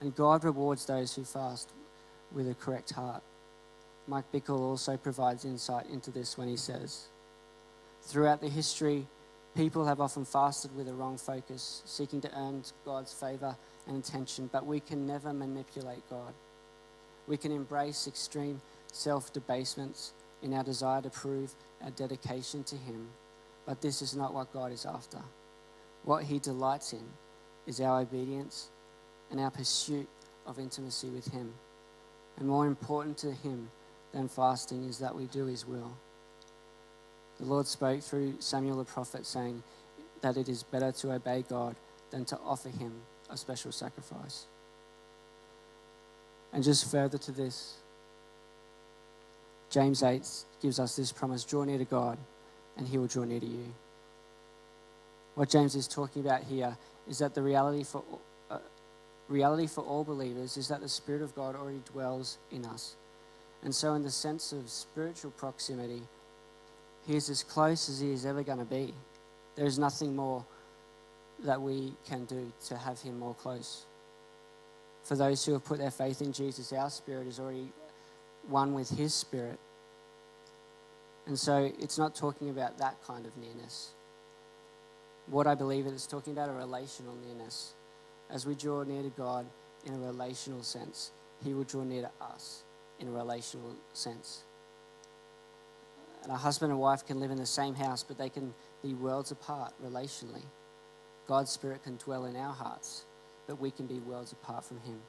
And 0.00 0.14
God 0.14 0.44
rewards 0.44 0.84
those 0.84 1.14
who 1.14 1.24
fast 1.24 1.70
with 2.32 2.48
a 2.48 2.54
correct 2.54 2.92
heart. 2.92 3.22
Mike 4.06 4.30
Bickle 4.32 4.60
also 4.60 4.96
provides 4.96 5.44
insight 5.44 5.86
into 5.86 6.10
this 6.10 6.36
when 6.36 6.48
he 6.48 6.56
says, 6.56 7.06
Throughout 8.02 8.40
the 8.40 8.48
history 8.48 9.06
People 9.54 9.84
have 9.84 10.00
often 10.00 10.24
fasted 10.24 10.74
with 10.74 10.88
a 10.88 10.94
wrong 10.94 11.18
focus, 11.18 11.82
seeking 11.84 12.22
to 12.22 12.38
earn 12.38 12.62
God's 12.86 13.12
favor 13.12 13.54
and 13.86 14.02
attention, 14.02 14.48
but 14.50 14.64
we 14.64 14.80
can 14.80 15.06
never 15.06 15.32
manipulate 15.32 16.08
God. 16.08 16.32
We 17.26 17.36
can 17.36 17.52
embrace 17.52 18.06
extreme 18.06 18.62
self 18.92 19.32
debasements 19.32 20.12
in 20.42 20.54
our 20.54 20.64
desire 20.64 21.02
to 21.02 21.10
prove 21.10 21.54
our 21.82 21.90
dedication 21.90 22.64
to 22.64 22.76
Him, 22.76 23.08
but 23.66 23.82
this 23.82 24.00
is 24.00 24.16
not 24.16 24.32
what 24.32 24.52
God 24.54 24.72
is 24.72 24.86
after. 24.86 25.18
What 26.04 26.24
He 26.24 26.38
delights 26.38 26.94
in 26.94 27.04
is 27.66 27.80
our 27.80 28.00
obedience 28.00 28.70
and 29.30 29.38
our 29.38 29.50
pursuit 29.50 30.08
of 30.46 30.58
intimacy 30.58 31.08
with 31.10 31.28
Him. 31.28 31.52
And 32.38 32.48
more 32.48 32.66
important 32.66 33.18
to 33.18 33.32
Him 33.32 33.70
than 34.12 34.28
fasting 34.28 34.84
is 34.88 34.98
that 34.98 35.14
we 35.14 35.26
do 35.26 35.44
His 35.44 35.66
will. 35.66 35.92
The 37.42 37.48
Lord 37.48 37.66
spoke 37.66 38.00
through 38.02 38.36
Samuel 38.38 38.76
the 38.76 38.84
prophet, 38.84 39.26
saying 39.26 39.64
that 40.20 40.36
it 40.36 40.48
is 40.48 40.62
better 40.62 40.92
to 40.92 41.10
obey 41.10 41.44
God 41.48 41.74
than 42.12 42.24
to 42.26 42.38
offer 42.46 42.68
him 42.68 42.92
a 43.28 43.36
special 43.36 43.72
sacrifice. 43.72 44.46
And 46.52 46.62
just 46.62 46.88
further 46.88 47.18
to 47.18 47.32
this, 47.32 47.78
James 49.70 50.04
8 50.04 50.24
gives 50.62 50.78
us 50.78 50.94
this 50.94 51.10
promise 51.10 51.42
draw 51.42 51.64
near 51.64 51.78
to 51.78 51.84
God, 51.84 52.16
and 52.76 52.86
he 52.86 52.96
will 52.96 53.08
draw 53.08 53.24
near 53.24 53.40
to 53.40 53.46
you. 53.46 53.74
What 55.34 55.50
James 55.50 55.74
is 55.74 55.88
talking 55.88 56.24
about 56.24 56.44
here 56.44 56.76
is 57.08 57.18
that 57.18 57.34
the 57.34 57.42
reality 57.42 57.82
for 57.82 58.04
uh, 58.52 58.58
reality 59.28 59.66
for 59.66 59.82
all 59.82 60.04
believers 60.04 60.56
is 60.56 60.68
that 60.68 60.80
the 60.80 60.88
Spirit 60.88 61.22
of 61.22 61.34
God 61.34 61.56
already 61.56 61.82
dwells 61.92 62.38
in 62.52 62.64
us. 62.64 62.94
And 63.64 63.74
so, 63.74 63.94
in 63.94 64.04
the 64.04 64.12
sense 64.12 64.52
of 64.52 64.70
spiritual 64.70 65.32
proximity, 65.32 66.02
He 67.06 67.16
is 67.16 67.28
as 67.28 67.42
close 67.42 67.88
as 67.88 68.00
He 68.00 68.12
is 68.12 68.24
ever 68.24 68.42
going 68.42 68.58
to 68.58 68.64
be. 68.64 68.94
There 69.56 69.66
is 69.66 69.78
nothing 69.78 70.16
more 70.16 70.44
that 71.44 71.60
we 71.60 71.92
can 72.06 72.24
do 72.24 72.52
to 72.66 72.76
have 72.76 73.00
Him 73.00 73.18
more 73.18 73.34
close. 73.34 73.84
For 75.04 75.16
those 75.16 75.44
who 75.44 75.52
have 75.52 75.64
put 75.64 75.78
their 75.78 75.90
faith 75.90 76.22
in 76.22 76.32
Jesus, 76.32 76.72
our 76.72 76.90
spirit 76.90 77.26
is 77.26 77.40
already 77.40 77.72
one 78.48 78.74
with 78.74 78.90
His 78.90 79.12
Spirit. 79.12 79.58
And 81.26 81.38
so, 81.38 81.70
it's 81.78 81.98
not 81.98 82.14
talking 82.14 82.50
about 82.50 82.78
that 82.78 82.96
kind 83.06 83.26
of 83.26 83.36
nearness. 83.36 83.90
What 85.26 85.46
I 85.46 85.54
believe 85.54 85.86
it 85.86 85.92
is 85.92 86.06
talking 86.06 86.32
about 86.32 86.48
a 86.48 86.52
relational 86.52 87.14
nearness. 87.26 87.72
As 88.30 88.46
we 88.46 88.54
draw 88.54 88.82
near 88.82 89.02
to 89.02 89.10
God 89.10 89.46
in 89.84 89.94
a 89.94 89.98
relational 89.98 90.62
sense, 90.62 91.10
He 91.44 91.54
will 91.54 91.64
draw 91.64 91.84
near 91.84 92.02
to 92.02 92.24
us 92.24 92.62
in 92.98 93.08
a 93.08 93.12
relational 93.12 93.74
sense. 93.92 94.42
And 96.22 96.32
a 96.32 96.36
husband 96.36 96.70
and 96.70 96.80
wife 96.80 97.06
can 97.06 97.20
live 97.20 97.30
in 97.30 97.36
the 97.36 97.46
same 97.46 97.74
house, 97.74 98.02
but 98.02 98.18
they 98.18 98.28
can 98.28 98.54
be 98.82 98.94
worlds 98.94 99.30
apart 99.30 99.72
relationally. 99.84 100.44
God's 101.26 101.50
Spirit 101.50 101.82
can 101.82 101.96
dwell 101.96 102.26
in 102.26 102.36
our 102.36 102.52
hearts, 102.52 103.04
but 103.46 103.60
we 103.60 103.70
can 103.70 103.86
be 103.86 103.98
worlds 103.98 104.32
apart 104.32 104.64
from 104.64 104.80
Him. 104.80 105.00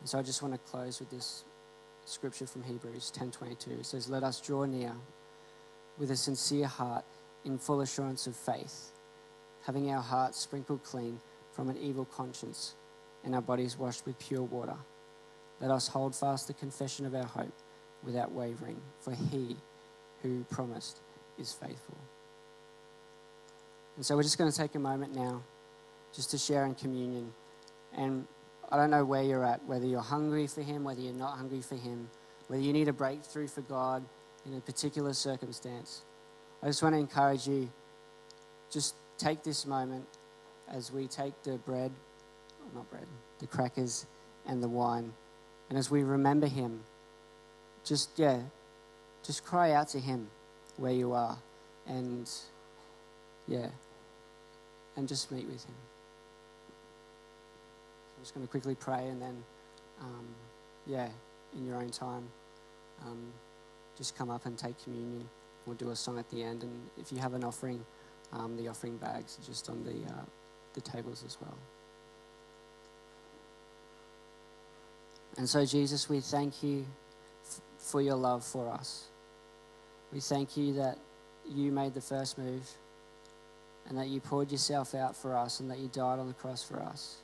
And 0.00 0.08
so 0.08 0.18
I 0.18 0.22
just 0.22 0.42
want 0.42 0.54
to 0.54 0.70
close 0.70 1.00
with 1.00 1.10
this 1.10 1.44
scripture 2.04 2.46
from 2.46 2.64
Hebrews 2.64 3.12
10:22. 3.14 3.80
It 3.80 3.86
says, 3.86 4.08
"Let 4.08 4.22
us 4.24 4.40
draw 4.40 4.64
near 4.64 4.94
with 5.98 6.10
a 6.10 6.16
sincere 6.16 6.66
heart 6.66 7.04
in 7.44 7.58
full 7.58 7.80
assurance 7.80 8.26
of 8.26 8.36
faith, 8.36 8.92
having 9.64 9.90
our 9.90 10.02
hearts 10.02 10.38
sprinkled 10.38 10.82
clean 10.84 11.20
from 11.52 11.68
an 11.68 11.76
evil 11.76 12.04
conscience 12.04 12.74
and 13.24 13.34
our 13.34 13.42
bodies 13.42 13.78
washed 13.78 14.04
with 14.06 14.18
pure 14.18 14.42
water. 14.42 14.76
Let 15.60 15.70
us 15.70 15.88
hold 15.88 16.14
fast 16.14 16.48
the 16.48 16.54
confession 16.54 17.06
of 17.06 17.14
our 17.14 17.26
hope 17.26 17.54
without 18.02 18.32
wavering, 18.32 18.80
for 19.00 19.12
he 19.12 19.56
who 20.22 20.44
promised 20.50 20.98
is 21.38 21.52
faithful. 21.52 21.96
And 23.96 24.04
so 24.04 24.16
we're 24.16 24.22
just 24.22 24.38
going 24.38 24.50
to 24.50 24.56
take 24.56 24.74
a 24.74 24.78
moment 24.78 25.14
now 25.14 25.42
just 26.14 26.30
to 26.30 26.38
share 26.38 26.64
in 26.64 26.74
communion. 26.74 27.32
And 27.94 28.26
I 28.70 28.76
don't 28.76 28.90
know 28.90 29.04
where 29.04 29.22
you're 29.22 29.44
at, 29.44 29.64
whether 29.66 29.86
you're 29.86 30.00
hungry 30.00 30.46
for 30.46 30.62
him, 30.62 30.84
whether 30.84 31.00
you're 31.00 31.12
not 31.12 31.36
hungry 31.36 31.60
for 31.60 31.76
him, 31.76 32.08
whether 32.48 32.62
you 32.62 32.72
need 32.72 32.88
a 32.88 32.92
breakthrough 32.92 33.48
for 33.48 33.60
God 33.62 34.02
in 34.46 34.54
a 34.54 34.60
particular 34.60 35.12
circumstance. 35.12 36.02
I 36.62 36.66
just 36.66 36.82
want 36.82 36.94
to 36.94 36.98
encourage 36.98 37.46
you 37.46 37.70
just 38.70 38.94
take 39.18 39.42
this 39.42 39.66
moment 39.66 40.06
as 40.70 40.90
we 40.90 41.06
take 41.06 41.34
the 41.42 41.58
bread, 41.58 41.92
not 42.74 42.90
bread, 42.90 43.06
the 43.40 43.46
crackers 43.46 44.06
and 44.46 44.62
the 44.62 44.68
wine, 44.68 45.12
and 45.68 45.78
as 45.78 45.90
we 45.90 46.02
remember 46.02 46.46
Him, 46.46 46.80
just, 47.84 48.10
yeah, 48.16 48.40
just 49.24 49.44
cry 49.44 49.72
out 49.72 49.88
to 49.88 50.00
Him 50.00 50.28
where 50.76 50.92
you 50.92 51.12
are 51.12 51.36
and, 51.86 52.30
yeah, 53.46 53.68
and 54.96 55.08
just 55.08 55.30
meet 55.30 55.46
with 55.46 55.64
Him. 55.64 55.74
I'm 58.16 58.22
just 58.22 58.34
going 58.34 58.46
to 58.46 58.50
quickly 58.50 58.74
pray 58.74 59.08
and 59.08 59.20
then, 59.20 59.44
um, 60.00 60.26
yeah, 60.86 61.08
in 61.56 61.66
your 61.66 61.76
own 61.76 61.90
time, 61.90 62.24
um, 63.06 63.18
just 63.96 64.16
come 64.16 64.30
up 64.30 64.46
and 64.46 64.56
take 64.56 64.82
communion. 64.82 65.28
We'll 65.66 65.76
do 65.76 65.90
a 65.90 65.96
song 65.96 66.18
at 66.18 66.28
the 66.30 66.42
end, 66.42 66.62
and 66.62 66.72
if 66.98 67.12
you 67.12 67.18
have 67.18 67.34
an 67.34 67.44
offering, 67.44 67.84
um, 68.32 68.56
the 68.56 68.68
offering 68.68 68.96
bags 68.96 69.38
are 69.38 69.46
just 69.46 69.68
on 69.70 69.84
the, 69.84 70.12
uh, 70.12 70.24
the 70.74 70.80
tables 70.80 71.22
as 71.24 71.36
well. 71.40 71.54
And 75.36 75.48
so, 75.48 75.64
Jesus, 75.64 76.08
we 76.08 76.20
thank 76.20 76.62
you 76.62 76.84
f- 77.44 77.60
for 77.78 78.02
your 78.02 78.16
love 78.16 78.44
for 78.44 78.68
us. 78.68 79.04
We 80.12 80.20
thank 80.20 80.56
you 80.56 80.74
that 80.74 80.98
you 81.48 81.72
made 81.72 81.94
the 81.94 82.00
first 82.00 82.38
move 82.38 82.68
and 83.88 83.98
that 83.98 84.08
you 84.08 84.20
poured 84.20 84.52
yourself 84.52 84.94
out 84.94 85.16
for 85.16 85.36
us 85.36 85.60
and 85.60 85.70
that 85.70 85.78
you 85.78 85.88
died 85.88 86.18
on 86.18 86.28
the 86.28 86.34
cross 86.34 86.62
for 86.62 86.80
us. 86.80 87.16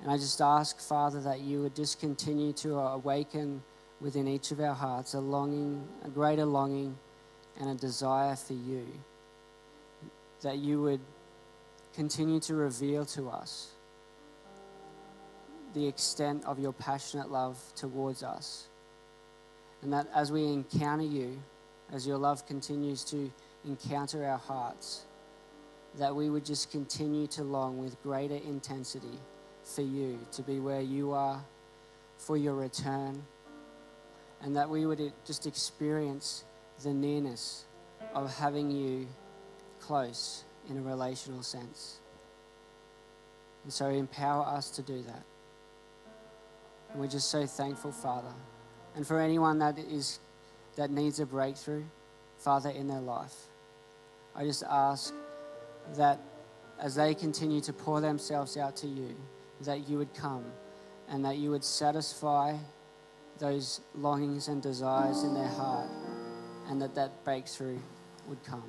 And 0.00 0.10
I 0.10 0.16
just 0.16 0.40
ask, 0.40 0.78
Father, 0.80 1.20
that 1.22 1.40
you 1.40 1.62
would 1.62 1.74
just 1.74 2.00
continue 2.00 2.52
to 2.54 2.78
awaken 2.78 3.62
within 4.00 4.28
each 4.28 4.50
of 4.50 4.60
our 4.60 4.74
hearts 4.74 5.14
a 5.14 5.20
longing, 5.20 5.86
a 6.04 6.08
greater 6.08 6.44
longing, 6.44 6.96
and 7.60 7.70
a 7.70 7.74
desire 7.74 8.36
for 8.36 8.54
you. 8.54 8.86
That 10.42 10.58
you 10.58 10.82
would 10.82 11.00
continue 11.94 12.40
to 12.40 12.54
reveal 12.54 13.04
to 13.06 13.30
us 13.30 13.70
the 15.74 15.86
extent 15.86 16.44
of 16.44 16.58
your 16.58 16.72
passionate 16.72 17.30
love 17.30 17.58
towards 17.74 18.22
us. 18.22 18.66
And 19.84 19.92
that 19.92 20.08
as 20.12 20.32
we 20.32 20.44
encounter 20.44 21.04
you, 21.04 21.40
as 21.92 22.06
your 22.06 22.18
love 22.18 22.46
continues 22.46 23.04
to 23.04 23.30
encounter 23.64 24.24
our 24.24 24.38
hearts, 24.38 25.04
that 25.98 26.16
we 26.16 26.28
would 26.28 26.44
just 26.44 26.72
continue 26.72 27.28
to 27.28 27.44
long 27.44 27.78
with 27.78 28.02
greater 28.02 28.34
intensity 28.34 29.18
for 29.62 29.82
you, 29.82 30.18
to 30.32 30.42
be 30.42 30.58
where 30.58 30.80
you 30.80 31.12
are, 31.12 31.40
for 32.18 32.36
your 32.36 32.54
return 32.54 33.22
and 34.44 34.56
that 34.56 34.68
we 34.68 34.84
would 34.84 35.12
just 35.24 35.46
experience 35.46 36.44
the 36.82 36.92
nearness 36.92 37.64
of 38.14 38.32
having 38.36 38.70
you 38.70 39.06
close 39.80 40.44
in 40.68 40.76
a 40.76 40.82
relational 40.82 41.42
sense. 41.42 41.98
And 43.64 43.72
so 43.72 43.88
empower 43.88 44.44
us 44.44 44.70
to 44.72 44.82
do 44.82 45.02
that. 45.02 45.22
And 46.92 47.00
we're 47.00 47.08
just 47.08 47.30
so 47.30 47.46
thankful, 47.46 47.90
Father. 47.90 48.32
And 48.96 49.06
for 49.06 49.20
anyone 49.20 49.58
that 49.58 49.78
is 49.78 50.20
that 50.76 50.90
needs 50.90 51.20
a 51.20 51.26
breakthrough, 51.26 51.84
Father, 52.38 52.70
in 52.70 52.88
their 52.88 53.00
life, 53.00 53.34
I 54.34 54.44
just 54.44 54.64
ask 54.64 55.14
that 55.96 56.20
as 56.80 56.94
they 56.94 57.14
continue 57.14 57.60
to 57.62 57.72
pour 57.72 58.00
themselves 58.00 58.56
out 58.56 58.76
to 58.76 58.86
you, 58.86 59.14
that 59.60 59.88
you 59.88 59.98
would 59.98 60.12
come 60.14 60.44
and 61.08 61.24
that 61.24 61.36
you 61.36 61.50
would 61.50 61.64
satisfy 61.64 62.56
those 63.38 63.80
longings 63.94 64.48
and 64.48 64.62
desires 64.62 65.22
in 65.22 65.34
their 65.34 65.48
heart, 65.48 65.88
and 66.68 66.80
that 66.80 66.94
that 66.94 67.24
breakthrough 67.24 67.78
would 68.28 68.42
come. 68.44 68.62